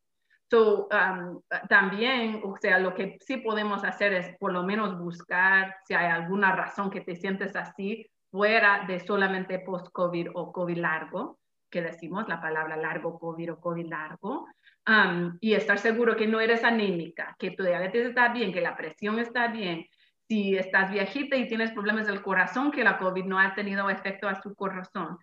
So, 0.50 0.88
um, 0.92 1.40
también, 1.70 2.42
o 2.44 2.56
sea, 2.60 2.78
lo 2.78 2.94
que 2.94 3.16
sí 3.20 3.38
podemos 3.38 3.84
hacer 3.84 4.12
es 4.12 4.36
por 4.36 4.52
lo 4.52 4.64
menos 4.64 4.98
buscar 4.98 5.76
si 5.86 5.94
hay 5.94 6.10
alguna 6.10 6.54
razón 6.54 6.90
que 6.90 7.00
te 7.00 7.16
sientes 7.16 7.56
así, 7.56 8.10
fuera 8.38 8.84
de 8.86 9.00
solamente 9.00 9.58
post-COVID 9.58 10.28
o 10.34 10.52
COVID 10.52 10.76
largo, 10.76 11.40
que 11.68 11.82
decimos 11.82 12.28
la 12.28 12.40
palabra 12.40 12.76
largo 12.76 13.18
COVID 13.18 13.54
o 13.54 13.60
COVID 13.60 13.88
largo, 13.88 14.46
um, 14.86 15.36
y 15.40 15.54
estar 15.54 15.76
seguro 15.76 16.14
que 16.14 16.28
no 16.28 16.38
eres 16.38 16.62
anémica, 16.62 17.34
que 17.36 17.50
tu 17.50 17.64
diabetes 17.64 18.06
está 18.06 18.28
bien, 18.28 18.52
que 18.52 18.60
la 18.60 18.76
presión 18.76 19.18
está 19.18 19.48
bien. 19.48 19.86
Si 20.28 20.56
estás 20.56 20.88
viejita 20.92 21.34
y 21.34 21.48
tienes 21.48 21.72
problemas 21.72 22.06
del 22.06 22.22
corazón, 22.22 22.70
que 22.70 22.84
la 22.84 22.96
COVID 22.98 23.24
no 23.24 23.40
ha 23.40 23.56
tenido 23.56 23.90
efecto 23.90 24.28
a 24.28 24.40
su 24.40 24.54
corazón. 24.54 25.18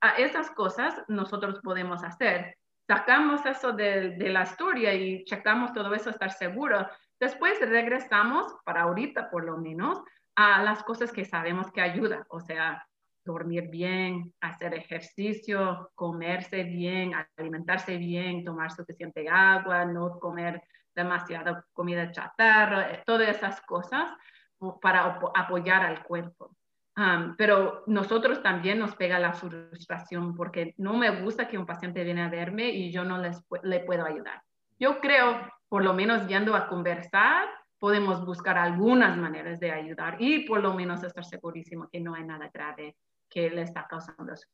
a 0.00 0.10
esas 0.18 0.48
cosas 0.52 0.94
nosotros 1.08 1.58
podemos 1.60 2.04
hacer. 2.04 2.56
Sacamos 2.86 3.44
eso 3.46 3.72
de, 3.72 4.10
de 4.10 4.28
la 4.28 4.44
historia 4.44 4.94
y 4.94 5.24
checamos 5.24 5.72
todo 5.72 5.92
eso, 5.92 6.10
estar 6.10 6.30
seguro. 6.30 6.86
Después 7.18 7.58
regresamos, 7.58 8.54
para 8.64 8.82
ahorita 8.82 9.28
por 9.28 9.44
lo 9.44 9.56
menos, 9.56 10.00
a 10.40 10.62
las 10.62 10.84
cosas 10.84 11.10
que 11.10 11.24
sabemos 11.24 11.72
que 11.72 11.80
ayuda, 11.80 12.24
o 12.28 12.38
sea, 12.38 12.86
dormir 13.24 13.70
bien, 13.70 14.32
hacer 14.40 14.72
ejercicio, 14.72 15.90
comerse 15.96 16.62
bien, 16.62 17.10
alimentarse 17.36 17.96
bien, 17.96 18.44
tomar 18.44 18.70
suficiente 18.70 19.28
agua, 19.28 19.84
no 19.84 20.20
comer 20.20 20.62
demasiada 20.94 21.64
comida 21.72 22.12
chatarra, 22.12 22.92
eh, 22.92 23.02
todas 23.04 23.36
esas 23.36 23.60
cosas 23.62 24.12
para 24.80 25.18
apoyar 25.34 25.84
al 25.84 26.04
cuerpo. 26.04 26.54
pero 27.36 27.82
nosotros 27.86 28.40
también 28.40 28.78
nos 28.78 28.94
pega 28.94 29.18
la 29.18 29.32
frustración 29.32 30.36
porque 30.36 30.74
no 30.78 30.96
me 30.96 31.10
gusta 31.20 31.48
que 31.48 31.58
un 31.58 31.66
paciente 31.66 32.04
viene 32.04 32.22
a 32.22 32.28
verme 32.28 32.70
y 32.70 32.92
yo 32.92 33.04
no 33.04 33.18
les, 33.18 33.44
le 33.62 33.80
puedo 33.80 34.04
ayudar. 34.04 34.42
Yo 34.78 35.00
creo, 35.00 35.40
por 35.68 35.82
lo 35.82 35.94
menos 35.94 36.28
yendo 36.28 36.54
a 36.54 36.68
conversar, 36.68 37.48
podemos 37.78 38.24
buscar 38.24 38.58
algunas 38.58 39.16
maneras 39.16 39.60
de 39.60 39.70
ayudar 39.70 40.16
y 40.20 40.40
por 40.40 40.60
lo 40.60 40.74
menos 40.74 41.02
estar 41.02 41.24
segurísimo 41.24 41.88
que 41.90 42.00
no 42.00 42.14
hay 42.14 42.24
nada 42.24 42.50
grave 42.52 42.96
que 43.28 43.50
le 43.50 43.62
está 43.62 43.86
causando 43.88 44.32
eso. 44.32 44.46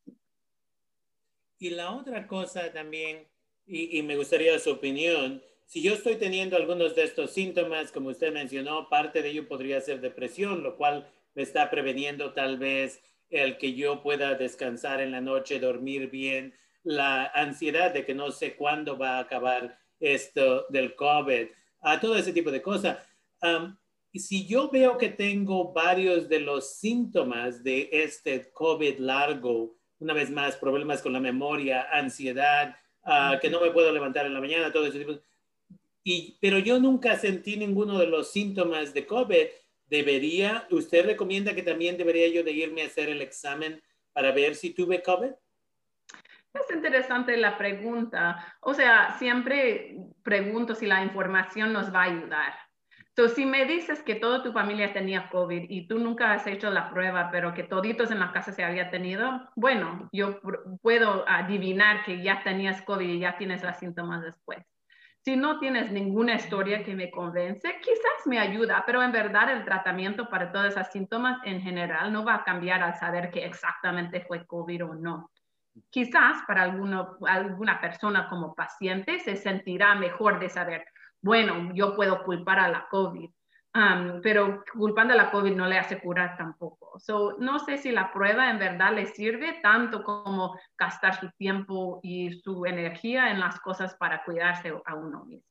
Y 1.58 1.70
la 1.70 1.92
otra 1.92 2.26
cosa 2.26 2.72
también, 2.72 3.26
y, 3.66 3.98
y, 3.98 4.02
me 4.02 4.16
gustaría 4.16 4.58
su 4.58 4.72
opinión, 4.72 5.42
si 5.64 5.82
yo 5.82 5.94
estoy 5.94 6.16
teniendo 6.16 6.56
algunos 6.56 6.94
de 6.94 7.04
estos 7.04 7.32
síntomas, 7.32 7.90
como 7.90 8.10
usted 8.10 8.32
mencionó, 8.32 8.88
parte 8.88 9.22
de 9.22 9.30
ello 9.30 9.48
podría 9.48 9.80
ser 9.80 10.00
depresión, 10.00 10.62
lo 10.62 10.76
cual 10.76 11.08
me 11.34 11.42
está 11.42 11.70
preveniendo 11.70 12.32
tal 12.32 12.58
vez 12.58 13.02
el 13.30 13.56
que 13.56 13.74
yo 13.74 14.02
pueda 14.02 14.34
descansar 14.34 15.00
en 15.00 15.12
la 15.12 15.20
noche, 15.20 15.58
dormir 15.58 16.10
bien, 16.10 16.54
la 16.82 17.26
ansiedad 17.34 17.92
de 17.92 18.04
que 18.04 18.14
no 18.14 18.30
sé 18.30 18.54
cuándo 18.54 18.98
va 18.98 19.16
a 19.16 19.20
acabar 19.20 19.78
esto 20.00 20.66
del 20.68 20.94
COVID, 20.94 21.46
a 21.80 22.00
todo 22.00 22.16
ese 22.16 22.32
tipo 22.32 22.50
de 22.50 22.62
cosas 22.62 22.98
si 24.14 24.46
yo 24.46 24.70
veo 24.70 24.96
que 24.96 25.08
tengo 25.08 25.72
varios 25.72 26.28
de 26.28 26.40
los 26.40 26.76
síntomas 26.76 27.62
de 27.62 27.88
este 27.92 28.50
COVID 28.52 28.98
largo, 28.98 29.76
una 29.98 30.14
vez 30.14 30.30
más, 30.30 30.56
problemas 30.56 31.02
con 31.02 31.12
la 31.12 31.20
memoria, 31.20 31.88
ansiedad, 31.92 32.76
ah, 33.04 33.38
que 33.40 33.50
no 33.50 33.60
me 33.60 33.70
puedo 33.70 33.92
levantar 33.92 34.26
en 34.26 34.34
la 34.34 34.40
mañana, 34.40 34.72
todo 34.72 34.86
ese 34.86 34.98
tipo, 34.98 35.18
y, 36.04 36.36
pero 36.40 36.58
yo 36.58 36.78
nunca 36.78 37.16
sentí 37.16 37.56
ninguno 37.56 37.98
de 37.98 38.06
los 38.06 38.30
síntomas 38.30 38.92
de 38.92 39.06
COVID, 39.06 39.46
¿debería, 39.86 40.66
usted 40.70 41.06
recomienda 41.06 41.54
que 41.54 41.62
también 41.62 41.96
debería 41.96 42.28
yo 42.28 42.44
de 42.44 42.52
irme 42.52 42.82
a 42.82 42.86
hacer 42.86 43.08
el 43.08 43.22
examen 43.22 43.82
para 44.12 44.30
ver 44.30 44.54
si 44.54 44.70
tuve 44.70 45.02
COVID? 45.02 45.30
Es 46.52 46.70
interesante 46.72 47.36
la 47.36 47.56
pregunta. 47.56 48.54
O 48.60 48.74
sea, 48.74 49.16
siempre 49.18 49.96
pregunto 50.22 50.74
si 50.74 50.86
la 50.86 51.02
información 51.02 51.72
nos 51.72 51.92
va 51.92 52.02
a 52.02 52.04
ayudar. 52.04 52.63
Entonces, 53.16 53.36
si 53.36 53.46
me 53.46 53.64
dices 53.64 54.02
que 54.02 54.16
toda 54.16 54.42
tu 54.42 54.52
familia 54.52 54.92
tenía 54.92 55.28
COVID 55.30 55.66
y 55.68 55.86
tú 55.86 56.00
nunca 56.00 56.32
has 56.32 56.48
hecho 56.48 56.68
la 56.72 56.90
prueba, 56.90 57.30
pero 57.30 57.54
que 57.54 57.62
toditos 57.62 58.10
en 58.10 58.18
la 58.18 58.32
casa 58.32 58.50
se 58.50 58.64
había 58.64 58.90
tenido, 58.90 59.48
bueno, 59.54 60.08
yo 60.12 60.40
puedo 60.82 61.24
adivinar 61.28 62.04
que 62.04 62.24
ya 62.24 62.42
tenías 62.42 62.82
COVID 62.82 63.08
y 63.08 63.20
ya 63.20 63.38
tienes 63.38 63.62
los 63.62 63.76
síntomas 63.76 64.24
después. 64.24 64.66
Si 65.24 65.36
no 65.36 65.60
tienes 65.60 65.92
ninguna 65.92 66.34
historia 66.34 66.82
que 66.82 66.96
me 66.96 67.12
convence, 67.12 67.76
quizás 67.80 68.26
me 68.26 68.40
ayuda, 68.40 68.82
pero 68.84 69.00
en 69.00 69.12
verdad 69.12 69.48
el 69.52 69.64
tratamiento 69.64 70.28
para 70.28 70.50
todos 70.50 70.66
esos 70.66 70.88
síntomas 70.88 71.38
en 71.44 71.60
general 71.60 72.12
no 72.12 72.24
va 72.24 72.34
a 72.34 72.44
cambiar 72.44 72.82
al 72.82 72.96
saber 72.96 73.30
que 73.30 73.44
exactamente 73.44 74.22
fue 74.22 74.44
COVID 74.44 74.86
o 74.86 74.94
no. 74.94 75.30
Quizás 75.88 76.42
para 76.48 76.62
alguno, 76.62 77.16
alguna 77.28 77.80
persona 77.80 78.28
como 78.28 78.56
paciente 78.56 79.20
se 79.20 79.36
sentirá 79.36 79.94
mejor 79.94 80.40
de 80.40 80.48
saber, 80.48 80.84
bueno, 81.24 81.70
yo 81.74 81.96
puedo 81.96 82.22
culpar 82.22 82.58
a 82.58 82.68
la 82.68 82.86
COVID, 82.90 83.30
um, 83.74 84.20
pero 84.22 84.62
culpando 84.74 85.14
a 85.14 85.16
la 85.16 85.30
COVID 85.30 85.52
no 85.52 85.66
le 85.66 85.78
hace 85.78 85.98
curar 85.98 86.36
tampoco. 86.36 87.00
So, 87.00 87.38
no 87.38 87.58
sé 87.60 87.78
si 87.78 87.92
la 87.92 88.12
prueba 88.12 88.50
en 88.50 88.58
verdad 88.58 88.92
le 88.94 89.06
sirve 89.06 89.58
tanto 89.62 90.04
como 90.04 90.54
gastar 90.78 91.18
su 91.18 91.30
tiempo 91.38 92.00
y 92.02 92.30
su 92.42 92.66
energía 92.66 93.30
en 93.30 93.40
las 93.40 93.58
cosas 93.60 93.94
para 93.94 94.22
cuidarse 94.22 94.70
a 94.84 94.94
uno 94.94 95.24
mismo. 95.24 95.48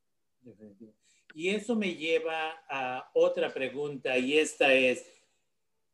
Y 1.33 1.49
eso 1.49 1.75
me 1.75 1.95
lleva 1.95 2.51
a 2.69 3.09
otra 3.15 3.51
pregunta 3.51 4.15
y 4.15 4.37
esta 4.37 4.71
es, 4.71 5.09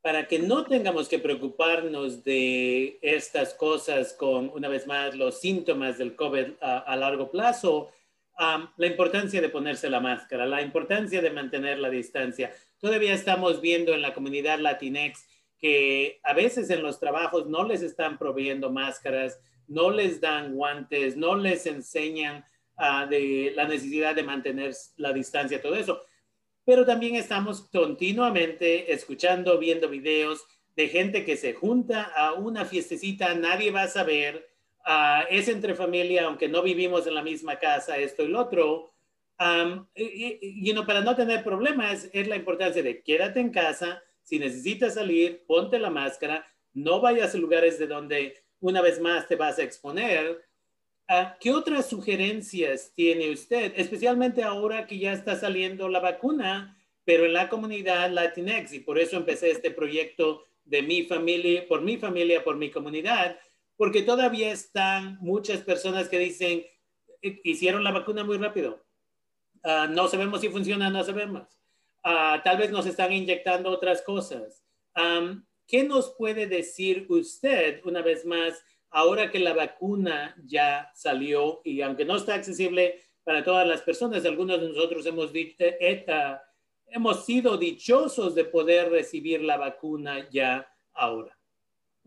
para 0.02 0.28
que 0.28 0.40
no 0.40 0.66
tengamos 0.66 1.08
que 1.08 1.20
preocuparnos 1.20 2.22
de 2.26 3.00
estas 3.02 3.54
cosas 3.54 4.12
con, 4.12 4.50
una 4.50 4.68
vez 4.68 4.86
más, 4.88 5.16
los 5.16 5.40
síntomas 5.40 5.98
del 5.98 6.18
COVID 6.18 6.56
a 6.60 6.96
largo 6.98 7.32
plazo, 7.32 7.94
la 8.78 8.88
importancia 8.88 9.42
de 9.42 9.50
ponerse 9.50 9.90
la 9.90 10.00
máscara, 10.00 10.46
la 10.46 10.62
importancia 10.62 11.22
de 11.22 11.30
mantener 11.30 11.78
la 11.80 11.90
distancia. 11.90 12.54
Todavía 12.80 13.14
estamos 13.14 13.60
viendo 13.60 13.94
en 13.94 14.02
la 14.02 14.14
comunidad 14.14 14.60
latinex 14.60 15.28
que 15.58 16.22
a 16.24 16.34
veces 16.34 16.70
en 16.70 16.82
los 16.82 17.00
trabajos 17.00 17.48
no 17.48 17.66
les 17.66 17.82
están 17.82 18.18
proveyendo 18.18 18.72
máscaras, 18.72 19.40
no 19.68 19.92
les 19.92 20.22
dan 20.22 20.56
guantes, 20.56 21.18
no 21.18 21.36
les 21.36 21.66
enseñan 21.66 22.46
ah, 22.78 23.06
de 23.06 23.52
la 23.56 23.68
necesidad 23.68 24.16
de 24.16 24.24
mantener 24.24 24.74
la 24.96 25.12
distancia, 25.12 25.62
todo 25.62 25.76
eso. 25.76 26.02
Pero 26.64 26.86
también 26.86 27.16
estamos 27.16 27.70
continuamente 27.70 28.94
escuchando, 28.94 29.58
viendo 29.60 29.90
videos 29.90 30.46
de 30.78 30.88
gente 30.88 31.26
que 31.26 31.36
se 31.36 31.54
junta 31.54 32.04
a 32.04 32.34
una 32.34 32.64
fiestecita, 32.64 33.34
nadie 33.36 33.70
va 33.72 33.84
a 33.84 33.88
saber, 33.90 34.48
Es 35.30 35.48
entre 35.48 35.76
familia, 35.76 36.26
aunque 36.26 36.48
no 36.48 36.62
vivimos 36.62 37.06
en 37.08 37.16
la 37.16 37.24
misma 37.24 37.60
casa, 37.60 37.98
esto 37.98 38.24
y 38.24 38.28
lo 38.28 38.42
otro. 38.42 38.94
y, 39.96 40.74
para 40.86 41.02
no 41.02 41.16
tener 41.16 41.44
problemas 41.44 42.10
es 42.14 42.28
la 42.28 42.36
importancia 42.36 42.82
de 42.82 43.04
quédate 43.04 43.40
en 43.40 43.52
casa, 43.52 44.02
si 44.24 44.40
necesitas 44.40 44.94
salir, 44.96 45.44
ponte 45.48 45.80
la 45.80 45.90
máscara, 45.90 46.46
no 46.74 47.02
vayas 47.02 47.34
a 47.34 47.38
lugares 47.38 47.80
de 47.80 47.88
donde 47.88 48.44
una 48.60 48.82
vez 48.82 49.00
más 49.00 49.28
te 49.28 49.36
vas 49.36 49.60
a 49.60 49.64
exponer. 49.64 50.46
Ah, 51.08 51.36
¿Qué 51.40 51.52
otras 51.52 51.90
sugerencias 51.90 52.92
tiene 52.94 53.32
usted, 53.32 53.74
especialmente 53.76 54.44
ahora 54.44 54.86
que 54.86 55.00
ya 55.00 55.14
está 55.14 55.36
saliendo 55.36 55.90
la 55.90 56.00
vacuna, 56.00 56.78
pero 57.04 57.26
en 57.26 57.34
la 57.34 57.50
comunidad 57.50 58.12
Latinx? 58.12 58.74
Y 58.74 58.80
por 58.82 59.00
eso 59.00 59.18
empecé 59.18 59.50
este 59.50 59.72
proyecto 59.72 60.44
de 60.64 60.84
mi 60.84 61.04
familia, 61.04 61.68
por 61.68 61.82
mi 61.82 61.98
familia, 61.98 62.44
por 62.44 62.58
mi 62.58 62.70
comunidad, 62.70 63.40
porque 63.80 64.02
todavía 64.02 64.52
están 64.52 65.18
muchas 65.22 65.62
personas 65.62 66.10
que 66.10 66.20
dicen, 66.20 66.66
eh, 67.22 67.40
hicieron 67.46 67.82
la 67.82 67.94
vacuna 67.94 68.26
muy 68.26 68.38
rápido. 68.38 68.84
Ah, 69.64 69.88
no 69.90 70.10
sabemos 70.10 70.42
si 70.42 70.50
funciona, 70.50 70.90
no 70.90 71.02
sabemos. 71.06 71.48
Uh, 72.04 72.44
tal 72.44 72.58
vez 72.58 72.72
nos 72.72 72.86
están 72.86 73.14
inyectando 73.14 73.70
otras 73.70 74.02
cosas. 74.02 74.66
¿Qué 75.66 75.84
nos 75.86 76.14
puede 76.18 76.46
decir 76.46 77.06
usted, 77.08 77.80
una 77.86 78.02
vez 78.02 78.26
más, 78.26 78.62
ahora 78.90 79.32
que 79.32 79.40
la 79.40 79.54
vacuna 79.54 80.36
ya 80.44 80.92
salió 80.94 81.62
y 81.64 81.82
aunque 81.82 82.04
no 82.04 82.18
está 82.18 82.34
accesible 82.34 83.00
para 83.24 83.46
todas 83.46 83.66
las 83.66 83.82
personas, 83.84 84.26
algunos 84.26 84.60
de 84.60 84.68
nosotros 84.68 85.06
hemos, 85.06 85.34
eh, 85.34 85.56
eh, 85.58 86.06
ah, 86.10 86.42
hemos 86.88 87.26
sido 87.26 87.56
dichosos 87.56 88.36
de 88.36 88.44
poder 88.44 88.92
recibir 88.92 89.42
la 89.42 89.56
vacuna 89.56 90.28
ya 90.30 90.70
ahora? 90.92 91.39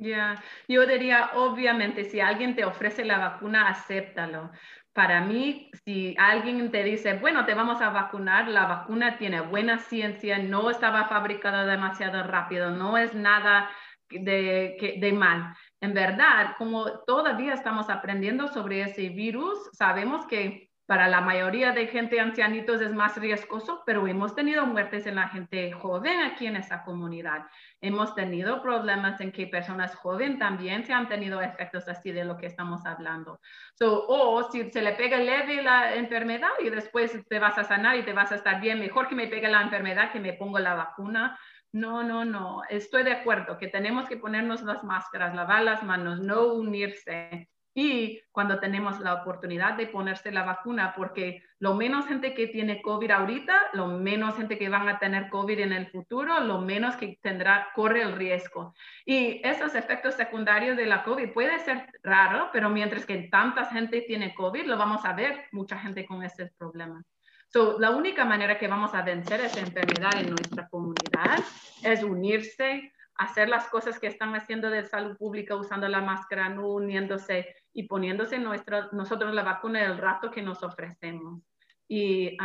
Ya, 0.03 0.43
yo 0.67 0.85
diría, 0.85 1.31
obviamente, 1.35 2.05
si 2.05 2.21
alguien 2.21 2.57
te 2.57 2.65
ofrece 2.65 3.05
la 3.05 3.19
vacuna, 3.19 3.69
acéptalo. 3.69 4.51
Para 4.93 5.21
mí, 5.21 5.71
si 5.85 6.17
alguien 6.19 6.73
te 6.73 6.83
dice, 6.83 7.15
bueno, 7.19 7.47
te 7.47 7.55
vamos 7.55 7.81
a 7.81 7.91
vacunar, 7.91 8.49
la 8.49 8.67
vacuna 8.67 9.17
tiene 9.17 9.41
buena 9.43 9.79
ciencia, 9.79 10.39
no 10.39 10.71
estaba 10.71 11.07
fabricada 11.09 11.65
demasiado 11.67 12.25
rápido, 12.25 12.71
no 12.71 12.99
es 12.99 13.15
nada 13.15 13.71
de, 14.11 14.99
de 15.01 15.13
mal. 15.13 15.55
en 15.81 15.95
verdad, 15.95 16.57
como 16.59 17.05
todavía 17.05 17.55
estamos 17.55 17.89
aprendiendo 17.89 18.49
sobre 18.49 18.83
ese 18.83 19.09
virus, 19.11 19.71
sabemos 19.73 20.27
que 20.27 20.72
para 20.93 21.09
la 21.09 21.23
mayoría 21.23 21.73
de 21.73 21.87
gente 21.87 22.21
ancianitos 22.21 22.83
es 22.83 22.93
más 22.93 23.17
riesgoso, 23.17 23.83
pero 23.87 24.07
hemos 24.07 24.35
tenido 24.35 24.67
muertes 24.67 25.07
en 25.07 25.15
la 25.15 25.31
gente 25.31 25.73
joven 25.73 26.21
aquí 26.21 26.47
en 26.47 26.57
esa 26.57 26.85
comunidad. 26.85 27.47
Hemos 27.81 28.15
tenido 28.15 28.61
problemas 28.61 29.19
en 29.23 29.33
que 29.33 29.47
personas 29.47 29.95
jóvenes 29.95 30.39
también 30.39 30.85
se 30.85 30.93
han 30.93 31.09
tenido 31.09 31.41
efectos 31.41 31.89
así 31.89 32.13
de 32.13 32.27
lo 32.27 32.37
que 32.37 32.45
estamos 32.45 32.85
hablando. 32.85 33.41
o 33.81 34.51
si 34.53 34.71
se 34.71 34.83
le 34.83 34.93
pega 34.93 35.17
leve 35.17 35.63
la 35.63 35.95
enfermedad 35.95 36.51
y 36.63 36.69
después 36.69 37.27
te 37.27 37.39
vas 37.39 37.57
a 37.57 37.65
sanar 37.65 37.97
y 37.97 38.03
te 38.03 38.13
vas 38.13 38.31
a 38.31 38.35
estar 38.35 38.61
bien, 38.61 38.79
mejor 38.79 39.09
que 39.09 39.15
me 39.15 39.29
pegue 39.29 39.49
la 39.49 39.63
enfermedad 39.63 40.13
que 40.13 40.21
me 40.21 40.35
pongo 40.35 40.59
la 40.59 40.75
vacuna. 40.75 41.39
No, 41.73 42.03
no, 42.03 42.27
no. 42.27 42.65
Estoy 42.69 43.03
de 43.03 43.13
acuerdo 43.13 43.57
que 43.57 43.69
tenemos 43.69 44.07
que 44.11 44.19
ponernos 44.19 44.61
las 44.61 44.85
máscaras, 44.85 45.35
lavar 45.35 45.63
las 45.63 45.83
manos, 45.83 46.21
no 46.21 46.53
unirse 46.53 47.49
y 47.75 48.21
cuando 48.33 48.61
tenemos 48.61 49.01
la 49.01 49.15
oportunidad 49.15 49.75
de 49.75 49.87
ponerse 49.87 50.31
la 50.31 50.43
vacuna, 50.43 50.93
porque 50.95 51.43
lo 51.59 51.75
menos 51.75 52.07
gente 52.07 52.35
que 52.35 52.47
tiene 52.47 52.83
COVID 52.83 53.11
ahorita, 53.11 53.71
lo 53.73 53.87
menos 53.87 54.37
gente 54.37 54.59
que 54.59 54.69
van 54.69 54.89
a 54.89 54.99
tener 54.99 55.31
COVID 55.31 55.59
en 55.59 55.73
el 55.73 55.87
futuro, 55.87 56.41
lo 56.41 56.61
menos 56.61 56.97
que 56.97 57.19
tendrá, 57.23 57.69
corre 57.75 58.03
el 58.03 58.17
riesgo. 58.17 58.75
Y 59.07 59.41
esos 59.47 59.75
efectos 59.75 60.15
secundarios 60.15 60.77
de 60.77 60.87
la 60.87 61.03
COVID 61.03 61.33
puede 61.33 61.59
ser 61.61 61.87
raro, 62.03 62.51
pero 62.53 62.69
mientras 62.69 63.07
que 63.07 63.29
tanta 63.31 63.65
gente 63.67 64.03
tiene 64.03 64.35
COVID, 64.35 64.67
lo 64.67 64.77
vamos 64.77 65.05
a 65.05 65.15
ver 65.15 65.47
mucha 65.53 65.79
gente 65.79 66.05
con 66.05 66.23
ese 66.23 66.53
problema. 66.59 67.03
So, 67.49 67.79
la 67.79 67.91
única 67.91 68.25
manera 68.25 68.59
que 68.59 68.69
vamos 68.69 68.95
a 68.95 69.03
vencer 69.03 69.41
esa 69.41 69.61
enfermedad 69.61 70.19
en 70.19 70.31
nuestra 70.31 70.69
comunidad 70.69 71.39
es 71.83 72.03
unirse, 72.03 72.93
hacer 73.15 73.49
las 73.49 73.69
cosas 73.69 73.99
que 73.99 74.07
están 74.07 74.35
haciendo 74.35 74.71
de 74.71 74.85
salud 74.85 75.17
pública 75.17 75.55
usando 75.55 75.87
la 75.89 76.01
máscara, 76.01 76.49
no 76.49 76.69
uniéndose 76.69 77.55
y 77.75 77.85
poniéndose 77.85 78.39
nuestro, 78.39 78.91
nosotros 78.93 79.35
la 79.35 79.43
vacuna 79.43 79.85
el 79.85 79.99
rato 79.99 80.31
que 80.31 80.43
nos 80.43 80.63
ofrecemos. 80.63 81.43
Y, 81.89 82.37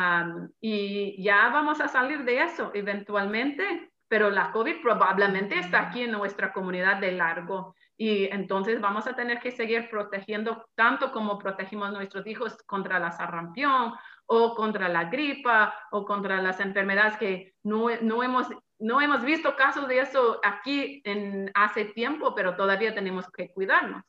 y 0.59 1.23
ya 1.23 1.49
vamos 1.49 1.79
a 1.79 1.87
salir 1.87 2.23
de 2.25 2.41
eso 2.41 2.71
eventualmente, 2.73 3.91
pero 4.07 4.29
la 4.29 4.51
COVID 4.51 4.81
probablemente 4.81 5.59
está 5.59 5.87
aquí 5.87 6.03
en 6.03 6.11
nuestra 6.11 6.51
comunidad 6.51 6.97
de 6.97 7.13
largo. 7.13 7.75
Y 7.97 8.25
entonces 8.25 8.79
vamos 8.79 9.07
a 9.07 9.15
tener 9.15 9.39
que 9.39 9.51
seguir 9.51 9.89
protegiendo 9.89 10.69
tanto 10.75 11.11
como 11.11 11.39
protegimos 11.39 11.91
nuestros 11.91 12.27
hijos 12.27 12.57
contra 12.65 12.99
la 12.99 13.11
sarampión 13.11 13.93
o 14.25 14.53
contra 14.55 14.87
la 14.87 15.05
gripa 15.05 15.73
o 15.91 16.05
contra 16.05 16.41
las 16.41 16.59
enfermedades 16.59 17.17
que 17.17 17.53
no, 17.63 17.87
no, 18.01 18.23
hemos, 18.23 18.47
no 18.79 19.01
hemos 19.01 19.23
visto 19.23 19.55
casos 19.55 19.87
de 19.87 19.99
eso 19.99 20.39
aquí 20.43 21.01
en 21.05 21.51
hace 21.53 21.85
tiempo, 21.85 22.35
pero 22.35 22.55
todavía 22.55 22.93
tenemos 22.93 23.29
que 23.31 23.49
cuidarnos 23.49 24.03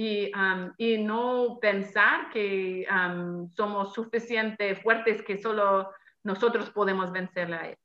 y, 0.00 0.30
y 0.76 0.98
no 0.98 1.58
pensar 1.60 2.30
que 2.30 2.86
somos 3.56 3.94
suficientemente 3.94 4.76
fuertes 4.76 5.22
que 5.22 5.36
solo 5.36 5.90
nosotros 6.22 6.70
podemos 6.70 7.10
vencerla 7.10 7.62
a 7.62 7.70
él. 7.70 7.76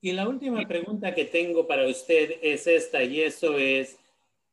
Y 0.00 0.12
la 0.12 0.28
última 0.28 0.64
pregunta 0.64 1.12
que 1.12 1.24
tengo 1.24 1.66
para 1.66 1.88
usted 1.88 2.38
es 2.40 2.68
esta, 2.68 3.02
y 3.02 3.20
eso 3.20 3.58
es, 3.58 3.98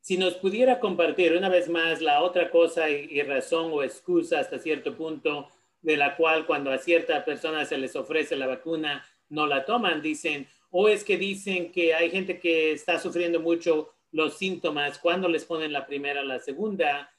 si 0.01 0.17
nos 0.17 0.33
pudiera 0.35 0.79
compartir 0.79 1.37
una 1.37 1.49
vez 1.49 1.69
más 1.69 2.01
la 2.01 2.23
otra 2.23 2.49
cosa 2.49 2.89
y, 2.89 3.21
razón 3.21 3.69
o 3.71 3.83
excusa 3.83 4.39
hasta 4.39 4.57
cierto 4.57 4.95
punto 4.97 5.49
de 5.83 5.97
la 5.97 6.15
cual 6.15 6.47
cuando 6.47 6.71
a 6.71 6.79
cierta 6.79 7.23
persona 7.23 7.63
se 7.63 7.77
les 7.77 7.95
ofrece 7.95 8.35
la 8.35 8.47
vacuna 8.47 9.05
no 9.29 9.45
la 9.45 9.65
toman, 9.65 10.01
dicen, 10.01 10.47
o 10.71 10.89
es 10.89 11.03
que 11.03 11.15
dicen 11.15 11.71
que 11.71 11.93
hay 11.93 12.09
gente 12.09 12.39
que 12.39 12.71
está 12.71 12.97
sufriendo 12.97 13.39
mucho 13.39 13.93
los 14.11 14.37
síntomas, 14.37 14.99
cuando 14.99 15.27
les 15.27 15.45
ponen 15.45 15.73
la 15.73 15.85
primera 15.85 16.23
la 16.23 16.39
segunda. 16.39 17.13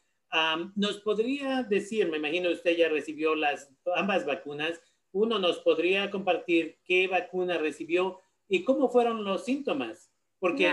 ¿Nos 0.77 0.99
podría 0.99 1.63
decir, 1.63 2.09
me 2.09 2.19
imagino 2.19 2.51
usted 2.51 2.77
ya 2.77 2.89
recibió 2.89 3.35
las 3.35 3.73
ambas 3.97 4.25
vacunas, 4.25 4.81
uno 5.13 5.39
nos 5.39 5.59
podría 5.59 6.11
compartir 6.11 6.79
qué 6.85 7.09
vacuna 7.09 7.59
recibió 7.59 8.21
y 8.49 8.63
cómo 8.63 8.89
fueron 8.89 9.25
los 9.25 9.45
síntomas? 9.45 10.13
Porque 10.39 10.73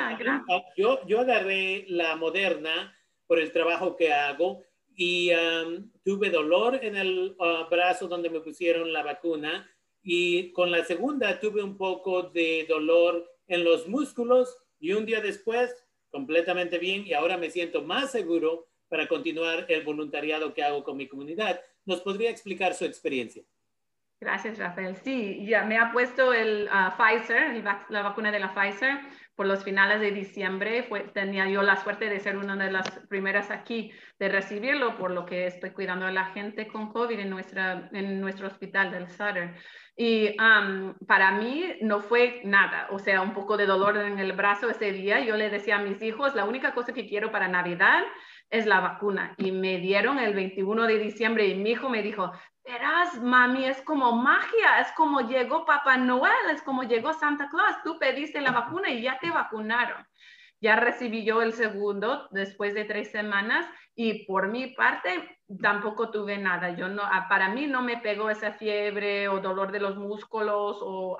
yo, 0.78 1.06
yo 1.08 1.20
agarré 1.20 1.86
la 1.88 2.16
moderna 2.16 2.96
por 3.26 3.40
el 3.40 3.52
trabajo 3.52 3.96
que 3.96 4.14
hago 4.14 4.64
y 4.96 5.30
tuve 6.04 6.30
dolor 6.32 6.80
en 6.82 6.96
el 6.96 7.36
ah, 7.40 7.68
brazo 7.70 8.08
donde 8.08 8.30
me 8.30 8.40
pusieron 8.40 8.92
la 8.92 9.04
vacuna 9.04 9.70
y 10.02 10.52
con 10.54 10.72
la 10.72 10.84
segunda 10.86 11.40
tuve 11.40 11.62
un 11.62 11.78
poco 11.78 12.24
de 12.24 12.66
dolor 12.68 13.30
en 13.48 13.64
los 13.64 13.88
músculos 13.88 14.58
y 14.80 14.94
un 14.94 15.06
día 15.06 15.22
después 15.22 15.76
completamente 16.12 16.78
bien 16.78 17.06
y 17.06 17.14
ahora 17.14 17.38
me 17.38 17.50
siento 17.50 17.84
más 17.84 18.12
seguro 18.12 18.68
para 18.90 19.08
continuar 19.08 19.66
el 19.68 19.84
voluntariado 19.84 20.54
que 20.54 20.64
hago 20.64 20.84
con 20.84 20.98
mi 20.98 21.08
comunidad. 21.08 21.60
¿Nos 21.86 22.02
podría 22.02 22.30
explicar 22.30 22.74
su 22.74 22.86
experiencia? 22.86 23.44
Gracias, 24.20 24.58
Rafael. 24.58 24.96
Sí, 24.96 25.46
ya 25.46 25.64
me 25.64 25.78
ha 25.78 25.92
puesto 25.92 26.34
el 26.34 26.68
ah, 26.72 26.96
Pfizer, 26.98 27.64
la 27.90 28.02
vacuna 28.02 28.32
de 28.32 28.40
la 28.40 28.54
Pfizer, 28.54 29.00
por 29.38 29.46
los 29.46 29.64
finales 29.64 30.02
de 30.02 30.12
diciembre. 30.12 30.90
Tenía 31.14 31.48
yo 31.48 31.62
la 31.62 31.78
suerte 31.78 32.10
de 32.10 32.20
ser 32.20 32.38
una 32.38 32.58
de 32.58 32.72
las 32.72 32.90
primeras 33.08 33.52
aquí 33.52 33.92
de 34.20 34.30
recibirlo, 34.30 34.98
por 34.98 35.12
lo 35.12 35.26
que 35.26 35.46
estoy 35.46 35.70
cuidando 35.70 36.08
a 36.08 36.12
la 36.12 36.26
gente 36.26 36.68
con 36.68 36.92
COVID 36.92 37.20
en, 37.20 37.30
nuestra, 37.30 37.88
en 37.94 38.20
nuestro 38.20 38.48
hospital 38.48 38.92
del 38.92 39.08
Sutter. 39.08 39.54
Y 39.96 40.36
para 41.08 41.32
mí 41.32 41.76
no 41.82 42.02
fue 42.02 42.42
nada, 42.44 42.88
o 42.92 43.00
sea, 43.00 43.22
un 43.22 43.34
poco 43.34 43.58
de 43.58 43.66
dolor 43.66 43.98
en 43.98 44.20
el 44.20 44.34
brazo 44.34 44.70
ese 44.70 44.92
día. 44.92 45.20
Yo 45.22 45.38
le 45.38 45.52
decía 45.52 45.78
a 45.78 45.82
mis 45.82 46.02
hijos, 46.02 46.36
la 46.36 46.46
única 46.46 46.74
cosa 46.74 46.94
que 46.94 47.08
quiero 47.08 47.32
para 47.32 47.48
Navidad 47.48 48.04
es 48.50 48.66
la 48.66 48.80
vacuna. 48.80 49.34
Y 49.38 49.52
me 49.52 49.78
dieron 49.78 50.20
el 50.20 50.34
21 50.34 50.88
de 50.88 51.00
diciembre 51.00 51.48
y 51.48 51.56
mi 51.56 51.72
hijo 51.72 51.90
me 51.90 52.02
dijo, 52.02 52.32
verás, 52.64 53.22
mami, 53.22 53.66
es 53.66 53.82
como 53.82 54.12
magia, 54.14 54.80
es 54.82 54.92
como 54.94 55.22
llegó 55.22 55.66
Papá 55.66 55.98
Noel, 55.98 56.50
es 56.52 56.62
como 56.62 56.84
llegó 56.84 57.14
Santa 57.14 57.50
Claus, 57.50 57.78
tú 57.84 57.98
pediste 57.98 58.42
la 58.42 58.52
vacuna 58.52 58.90
y 58.90 59.02
ya 59.02 59.18
te 59.20 59.32
vacunaron. 59.32 60.06
Ya 60.60 60.76
recibí 60.76 61.24
yo 61.24 61.42
el 61.42 61.54
segundo 61.54 62.28
después 62.32 62.74
de 62.74 62.84
tres 62.86 63.12
semanas 63.12 63.68
y 63.96 64.26
por 64.26 64.48
mi 64.48 64.68
parte 64.68 65.40
tampoco 65.62 66.10
tuve 66.10 66.38
nada. 66.38 66.72
Yo 66.72 66.88
no, 66.88 67.04
ah, 67.04 67.28
para 67.30 67.50
mí 67.50 67.68
no 67.68 67.84
me 67.84 67.98
pegó 67.98 68.30
esa 68.30 68.54
fiebre 68.54 69.28
o 69.28 69.40
dolor 69.40 69.72
de 69.72 69.80
los 69.80 69.98
músculos 69.98 70.80
o, 70.82 71.18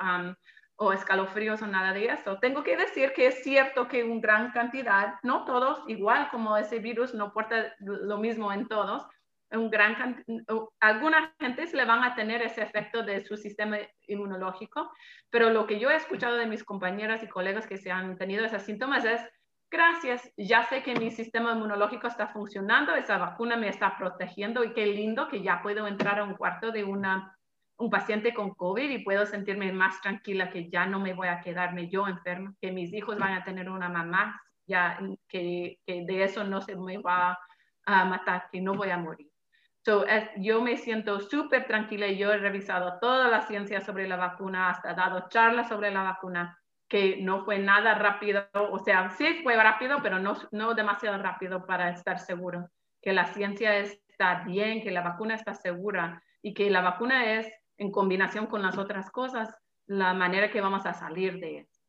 o 0.78 0.94
escalofríos 0.94 1.62
o 1.62 1.68
nada 1.68 1.94
de 1.94 2.06
eso. 2.06 2.38
Tengo 2.40 2.64
que 2.64 2.78
decir 2.78 3.14
que 3.14 3.28
es 3.28 3.44
cierto 3.44 3.88
que 3.88 4.04
una 4.04 4.22
gran 4.22 4.52
cantidad, 4.52 5.16
no 5.24 5.44
todos, 5.46 5.84
igual 5.88 6.30
como 6.30 6.56
ese 6.56 6.80
virus 6.80 7.14
no 7.14 7.34
porta 7.34 7.76
lo 7.80 8.18
mismo 8.18 8.54
en 8.54 8.68
todos, 8.68 9.08
un 9.52 9.70
gran 9.70 10.24
algunas 10.80 11.32
gentes 11.40 11.74
le 11.74 11.86
van 11.86 12.04
a 12.04 12.16
tener 12.16 12.42
ese 12.42 12.62
efecto 12.62 13.04
de 13.04 13.24
su 13.26 13.38
sistema 13.38 13.78
inmunológico, 14.08 14.92
pero 15.30 15.50
lo 15.50 15.66
que 15.66 15.80
yo 15.80 15.90
he 15.90 15.96
escuchado 15.96 16.36
de 16.36 16.46
mis 16.46 16.64
compañeras 16.64 17.24
y 17.24 17.28
colegas 17.28 17.66
que 17.66 17.78
se 17.78 17.92
han 17.92 18.18
tenido 18.18 18.46
esos 18.46 18.64
síntomas 18.64 19.06
es 19.06 19.22
gracias, 19.72 20.32
ya 20.38 20.64
sé 20.64 20.84
que 20.84 20.96
mi 20.96 21.12
sistema 21.12 21.54
inmunológico 21.54 22.08
está 22.08 22.28
funcionando, 22.28 22.96
esa 22.96 23.18
vacuna 23.18 23.58
me 23.58 23.70
está 23.70 23.98
protegiendo 23.98 24.64
y 24.64 24.74
qué 24.74 24.86
lindo 24.86 25.28
que 25.28 25.42
ya 25.42 25.62
puedo 25.62 25.88
entrar 25.88 26.20
a 26.20 26.24
un 26.24 26.36
cuarto 26.36 26.72
de 26.72 26.84
una, 26.84 27.37
un 27.78 27.90
paciente 27.90 28.34
con 28.34 28.54
COVID 28.54 28.90
y 28.90 29.04
puedo 29.04 29.26
sentirme 29.26 29.72
más 29.72 30.02
tranquila 30.02 30.50
que 30.50 30.70
ya 30.70 30.86
no 30.86 31.00
me 31.00 31.14
voy 31.14 31.28
a 31.28 31.42
quedarme 31.42 31.90
yo 31.90 32.08
enferma, 32.08 32.56
que 32.60 32.72
mis 32.72 32.94
hijos 32.94 33.18
van 33.18 33.34
a 33.34 33.44
tener 33.44 33.70
una 33.70 33.90
mamá, 33.90 34.42
ya 34.66 35.00
que, 35.28 35.80
que 35.86 36.04
de 36.06 36.24
eso 36.24 36.44
no 36.44 36.62
se 36.62 36.76
me 36.76 36.98
va 36.98 37.38
a 37.86 38.06
matar, 38.06 38.50
que 38.52 38.62
no 38.62 38.74
voy 38.74 38.90
a 38.90 38.98
morir. 38.98 39.28
So, 39.86 40.06
yo 40.38 40.62
me 40.62 40.76
siento 40.76 41.22
súper 41.22 41.66
tranquila 41.66 42.08
y 42.08 42.18
yo 42.18 42.34
he 42.34 42.38
revisado 42.38 43.00
toda 43.00 43.30
la 43.30 43.44
ciencia 43.44 43.80
sobre 43.80 44.08
la 44.08 44.18
vacuna, 44.18 44.70
hasta 44.70 44.94
dado 44.94 45.30
charlas 45.30 45.70
sobre 45.70 45.92
la 45.92 46.04
vacuna 46.04 46.60
que 46.90 47.22
no 47.22 47.46
fue 47.46 47.60
nada 47.60 47.94
rápido, 47.96 48.48
o 48.54 48.80
sea, 48.80 49.10
sí 49.12 49.42
fue 49.44 49.56
rápido, 49.56 50.00
pero 50.02 50.20
no, 50.20 50.36
no 50.52 50.74
demasiado 50.74 51.22
rápido 51.22 51.66
para 51.66 51.90
estar 51.92 52.20
seguro 52.20 52.70
que 53.02 53.14
la 53.14 53.26
ciencia 53.26 53.78
está 53.78 54.44
bien, 54.46 54.82
que 54.82 54.92
la 54.92 55.02
vacuna 55.02 55.36
está 55.36 55.54
segura 55.54 56.22
y 56.42 56.54
que 56.54 56.70
la 56.70 56.82
vacuna 56.82 57.36
es, 57.36 57.52
en 57.78 57.92
combinación 57.92 58.48
con 58.48 58.62
las 58.62 58.78
otras 58.78 59.10
cosas, 59.12 59.56
la 59.86 60.14
manera 60.14 60.52
que 60.52 60.62
vamos 60.62 60.86
a 60.86 60.94
salir 60.94 61.40
de 61.40 61.60
eso. 61.60 61.82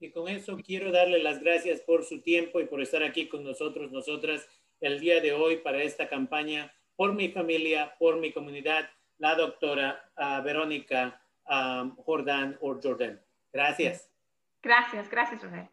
Y 0.00 0.10
con 0.10 0.28
eso 0.28 0.56
quiero 0.56 0.90
darle 0.90 1.22
las 1.22 1.40
gracias 1.40 1.80
por 1.80 2.04
su 2.04 2.22
tiempo 2.22 2.60
y 2.60 2.66
por 2.66 2.80
estar 2.80 3.02
aquí 3.02 3.28
con 3.28 3.44
nosotros, 3.44 3.92
nosotras, 3.92 4.48
el 4.80 4.98
día 5.00 5.20
de 5.20 5.32
hoy 5.32 5.58
para 5.58 5.82
esta 5.82 6.08
campaña 6.08 6.72
por 6.96 7.14
mi 7.14 7.28
familia, 7.28 7.94
por 7.98 8.18
mi 8.18 8.32
comunidad, 8.32 8.90
la 9.18 9.36
doctora 9.36 10.10
uh, 10.16 10.42
Verónica 10.42 11.20
um, 11.48 11.94
Jordán 11.96 12.58
o 12.60 12.78
Jordan. 12.82 13.20
Gracias. 13.52 14.10
Gracias, 14.60 15.08
gracias, 15.08 15.40
José. 15.40 15.68